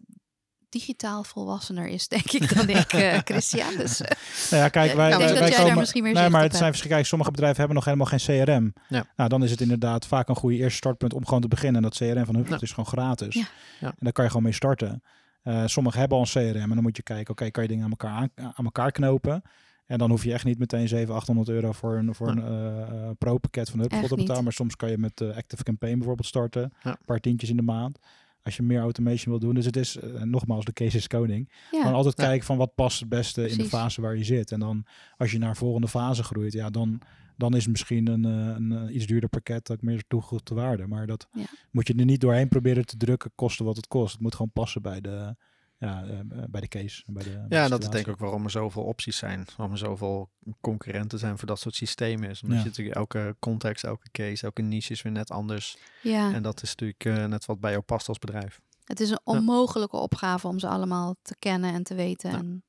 [0.70, 3.76] digitaal volwassener is, denk ik, dan ik, eh Christian.
[3.78, 4.18] Dus, eh,
[4.50, 7.06] Nou ja, kijk, wij, wij, daar komen, misschien meer nee, maar het zijn verschillende.
[7.06, 8.74] Sommige bedrijven hebben nog helemaal geen CRM.
[8.88, 9.06] Ja.
[9.16, 11.84] Nou, dan is het inderdaad vaak een goede eerste startpunt om gewoon te beginnen.
[11.84, 12.66] En dat CRM van HubSpot Ja.
[12.66, 13.36] is gewoon gratis.
[13.36, 13.48] Ja.
[13.80, 13.88] Ja.
[13.88, 15.04] En daar kan je gewoon mee starten.
[15.42, 17.84] Eh sommigen hebben al een CRM en dan moet je kijken, oké, kan je dingen
[17.84, 19.42] aan elkaar, aan, aan elkaar knopen?
[19.86, 22.82] En dan hoef je echt niet meteen 700, 800 euro voor een, voor een eh,
[22.82, 24.44] eh, pro-pakket van HubSpot te betalen.
[24.44, 26.74] Maar soms kan je met Active Campaign bijvoorbeeld starten.
[26.84, 26.90] Ja.
[26.92, 28.00] Een paar tientjes in de maand.
[28.44, 29.54] Als je meer automation wil doen.
[29.56, 31.50] Dus het is, nogmaals, de case is koning.
[31.72, 31.80] ja.
[31.80, 32.24] Gewoon altijd Ja.
[32.26, 34.52] kijken van wat past het beste in de fase waar je zit.
[34.52, 34.86] En dan
[35.18, 37.00] als je naar een volgende fase groeit, ja, dan,
[37.40, 40.88] dan is misschien een, eh, een, eh, iets duurder pakket ook meer toegevoegde waarde.
[40.88, 41.44] Maar dat Ja.
[41.72, 44.12] moet je er niet doorheen proberen te drukken, kosten wat het kost.
[44.12, 45.36] Het moet gewoon passen bij de,
[45.78, 46.20] ja, eh,
[46.50, 47.04] bij de case.
[47.08, 49.46] Bij de, bij de Ja, dat is denk ik ook waarom er zoveel opties zijn.
[49.58, 50.30] Waarom er zoveel
[50.62, 52.30] concurrenten zijn voor dat soort systemen.
[52.30, 52.64] Is omdat Ja.
[52.64, 55.78] je natuurlijk elke context, elke case, elke niche is weer net anders.
[56.02, 56.34] ja.
[56.34, 58.62] En dat is natuurlijk net wat bij jou past als bedrijf.
[58.84, 62.32] Het is een onmogelijke opgave om ze allemaal te kennen en te weten.
[62.32, 62.38] Ja.
[62.38, 62.64] En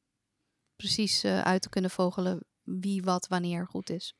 [0.77, 4.14] precies eh, uit te kunnen vogelen wie wat wanneer goed is.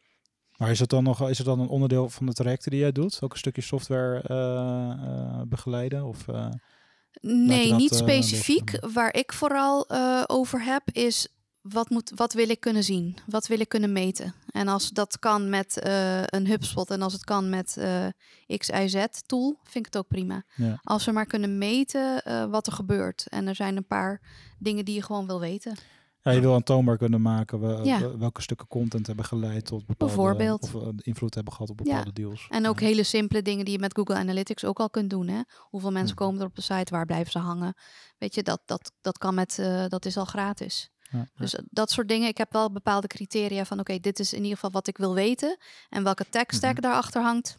[0.61, 2.93] Maar is het dan nog is het dan een onderdeel van de trajecten die jij
[2.93, 3.19] doet?
[3.21, 6.05] Ook een stukje software eh, eh, begeleiden?
[6.05, 6.47] Of, eh,
[7.21, 8.93] Nee, dat, niet specifiek.
[8.93, 9.91] Waar ik vooral
[10.27, 11.29] over heb is
[11.61, 13.17] wat, moet, wat wil ik kunnen zien?
[13.27, 14.35] Wat wil ik kunnen meten?
[14.51, 15.81] En als dat kan met
[16.27, 17.79] een HubSpot en als het kan met
[18.47, 20.43] XIZ-tool, vind ik het ook prima.
[20.55, 20.79] Ja.
[20.83, 23.27] Als we maar kunnen meten wat er gebeurt.
[23.29, 24.21] En er zijn een paar
[24.59, 25.77] dingen die je gewoon wil weten.
[26.23, 28.17] Ja, je wil aantoonbaar kunnen maken we, Ja.
[28.19, 30.15] welke stukken content hebben geleid tot bepaalde...
[30.15, 30.63] Bijvoorbeeld.
[30.63, 32.47] Of uh, invloed hebben gehad op bepaalde deals.
[32.51, 32.87] En ook Ja.
[32.87, 35.29] hele simpele dingen die je met Google Analytics ook al kunt doen.
[35.29, 35.41] Hè?
[35.59, 36.25] Hoeveel mensen Mhm.
[36.25, 36.93] komen er op de site?
[36.95, 37.75] Waar blijven ze hangen?
[38.19, 40.91] Weet je, dat, dat, dat kan met, eh, dat is al gratis.
[41.11, 41.27] Ja.
[41.37, 42.29] Dus eh, dat soort dingen.
[42.29, 45.15] Ik heb wel bepaalde criteria van oké, dit is in ieder geval wat ik wil
[45.15, 45.57] weten.
[45.89, 46.81] En welke tech stack Mhm.
[46.83, 47.59] daarachter hangt.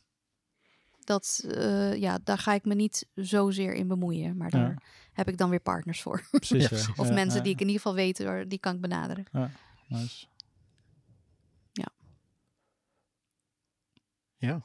[1.03, 4.37] Dat, eh, ja, daar ga ik me niet zozeer in bemoeien.
[4.37, 4.59] Maar Ja.
[4.59, 4.83] daar
[5.13, 6.27] heb ik dan weer partners voor.
[6.31, 6.93] Precies, Ja, ja.
[6.95, 9.25] of Ja, mensen ja, die ik in ieder geval weet, die kan ik benaderen.
[9.87, 10.25] nice.
[14.37, 14.61] Ja.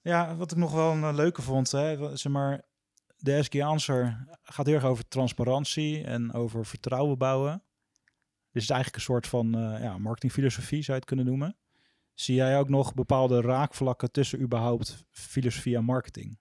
[0.00, 2.62] Ja, wat ik nog wel een eh, leuke vond, hè, zeg maar,
[3.16, 7.62] de SG Answer gaat heel erg over transparantie en over vertrouwen bouwen.
[8.54, 11.56] Dit is eigenlijk een soort van eh, ja, marketingfilosofie, zou je het kunnen noemen.
[12.14, 16.38] Zie jij ook nog bepaalde raakvlakken tussen überhaupt filosofie en marketing?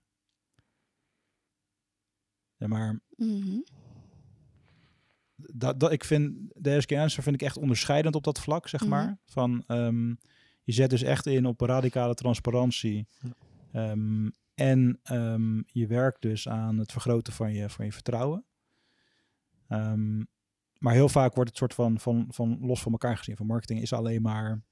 [2.56, 3.60] Ja, maar Mhm.
[5.36, 8.82] dat, dat, ik vind de SG Answer vind ik echt onderscheidend op dat vlak, zeg
[8.82, 8.90] Mhm.
[8.90, 9.18] maar.
[9.26, 10.08] Van, ehm,
[10.64, 13.08] je zet dus echt in op radicale transparantie.
[13.72, 18.46] Ehm, en ehm, je werkt dus aan het vergroten van je, van je vertrouwen.
[20.84, 23.36] Maar heel vaak wordt het soort van, van, van los van elkaar gezien.
[23.36, 24.64] Van marketing is alleen maar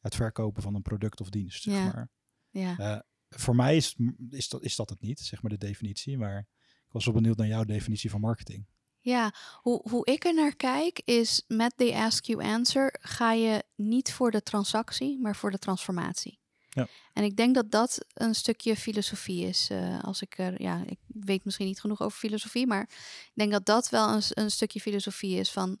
[0.00, 1.62] het verkopen van een product of dienst.
[1.62, 1.84] Zeg Ja.
[1.84, 2.10] maar.
[2.50, 2.78] Ja.
[2.78, 3.96] Eh, voor mij is,
[4.30, 6.18] is, dat, is dat het niet, zeg maar de definitie.
[6.18, 6.38] Maar
[6.86, 8.66] ik was wel benieuwd naar jouw definitie van marketing.
[9.00, 13.64] Ja, hoe, hoe ik er naar kijk is met de Ask You Answer ga je
[13.74, 16.40] niet voor de transactie, maar voor de transformatie.
[16.78, 16.88] Ja.
[17.12, 19.68] En ik denk dat dat een stukje filosofie is.
[19.70, 23.52] eh, als ik er, ja, ik weet misschien niet genoeg over filosofie, maar ik denk
[23.52, 25.78] dat dat wel een, een stukje filosofie is van.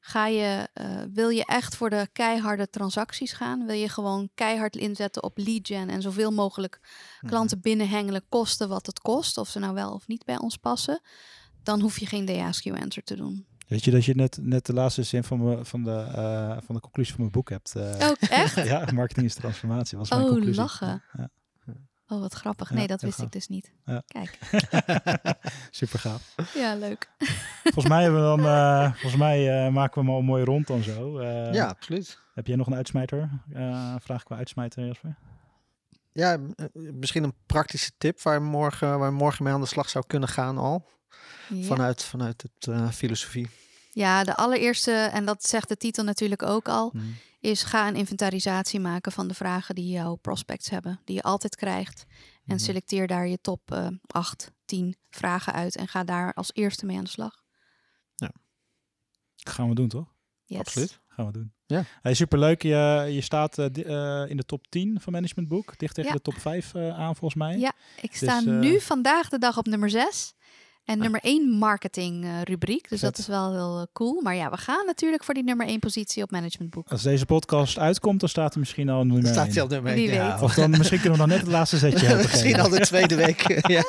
[0.00, 3.66] Ga je, eh, wil je echt voor de keiharde transacties gaan?
[3.66, 6.80] Wil je gewoon keihard inzetten op lead gen en zoveel mogelijk
[7.26, 11.00] klanten binnenhengelen, kosten wat het kost, of ze nou wel of niet bij ons passen?
[11.62, 13.46] Dan hoef je geen You Answer te doen.
[13.68, 16.74] Weet je dat je net, net de laatste zin van, me, van, de, eh, van
[16.74, 17.74] de conclusie van mijn boek hebt?
[17.74, 18.54] eh, Oh, echt?
[18.72, 19.98] ja, marketing is transformatie.
[19.98, 20.54] Was mijn Oh, conclusie.
[20.60, 21.02] lachen.
[21.16, 21.28] Ja,
[22.10, 22.68] Oh, wat grappig.
[22.70, 23.72] Ja, Nee, dat wist ik dus niet.
[23.84, 24.02] Ja.
[24.06, 24.38] Kijk.
[25.70, 26.34] Super gaaf.
[26.54, 27.10] Ja, leuk.
[27.62, 30.66] Volgens mij, hebben we dan, eh, volgens mij eh, maken we hem al mooi rond
[30.66, 31.18] dan zo.
[31.18, 32.18] Eh, ja, absoluut.
[32.34, 33.30] Heb jij nog een uitsmijter?
[33.52, 35.16] Eh vraag qua uitsmijter, Jasper?
[36.12, 36.38] Ja,
[36.74, 40.04] misschien een praktische tip waar je morgen, waar je morgen mee aan de slag zou
[40.06, 40.86] kunnen gaan al.
[41.48, 41.64] Ja.
[41.66, 43.48] Vanuit, vanuit het eh, filosofie.
[43.92, 46.92] ja, de allereerste, en dat zegt de titel natuurlijk ook al,
[47.40, 51.56] is ga een inventarisatie maken van de vragen die jouw prospects hebben, die je altijd
[51.56, 52.04] krijgt.
[52.46, 52.64] En Mhm.
[52.64, 56.96] selecteer daar je top eh 8, 10 vragen uit en ga daar als eerste mee
[56.96, 57.42] aan de slag.
[59.36, 60.14] Gaan we doen, toch?
[60.44, 60.58] Yes.
[60.58, 61.00] Absoluut.
[61.08, 61.52] Gaan we doen.
[61.66, 61.84] Ja.
[62.02, 62.62] Hey, superleuk.
[62.62, 63.66] Je, je staat eh,
[64.22, 65.78] eh, in de top 10 van Management Boek.
[65.78, 66.16] Dicht tegen Ja.
[66.16, 67.58] de top 5 eh, aan, volgens mij.
[67.58, 70.34] Ja, Ik sta eh, nu vandaag de dag op nummer 6.
[70.88, 72.88] En nummer 1 marketing eh, rubriek.
[72.88, 74.20] Dus dat is wel heel eh, cool.
[74.22, 76.88] Maar ja, we gaan natuurlijk voor die nummer 1 positie op managementboek.
[76.88, 79.52] Als deze podcast uitkomt, dan staat er misschien al een nummer Staat 1.
[79.52, 80.32] hij al nummer Wie één, ja.
[80.32, 80.42] weet.
[80.42, 83.14] Of dan misschien kunnen we dan net het laatste zetje helpen Misschien al de tweede
[83.14, 83.40] week.
[83.76, 83.82] ja.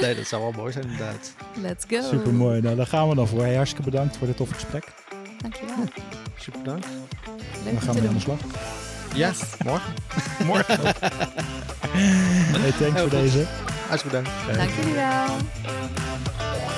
[0.00, 1.34] Nee, dat zou wel mooi zijn inderdaad.
[1.60, 2.00] Let's go.
[2.02, 2.60] Super mooi.
[2.60, 3.40] Nou, daar gaan we dan voor.
[3.40, 4.84] Hey, hartstikke bedankt voor dit toffe gesprek.
[5.38, 5.74] Dankjewel.
[6.36, 6.84] Super dank.
[7.64, 8.40] Leuk Dan gaan we aan de slag.
[9.14, 9.32] Ja,
[9.64, 9.92] morgen.
[10.46, 10.80] Morgen.
[12.62, 13.10] hey, thanks voor goed.
[13.10, 13.46] deze.
[13.88, 14.56] Hartstikke bedankt.
[14.56, 16.77] Dank jullie wel.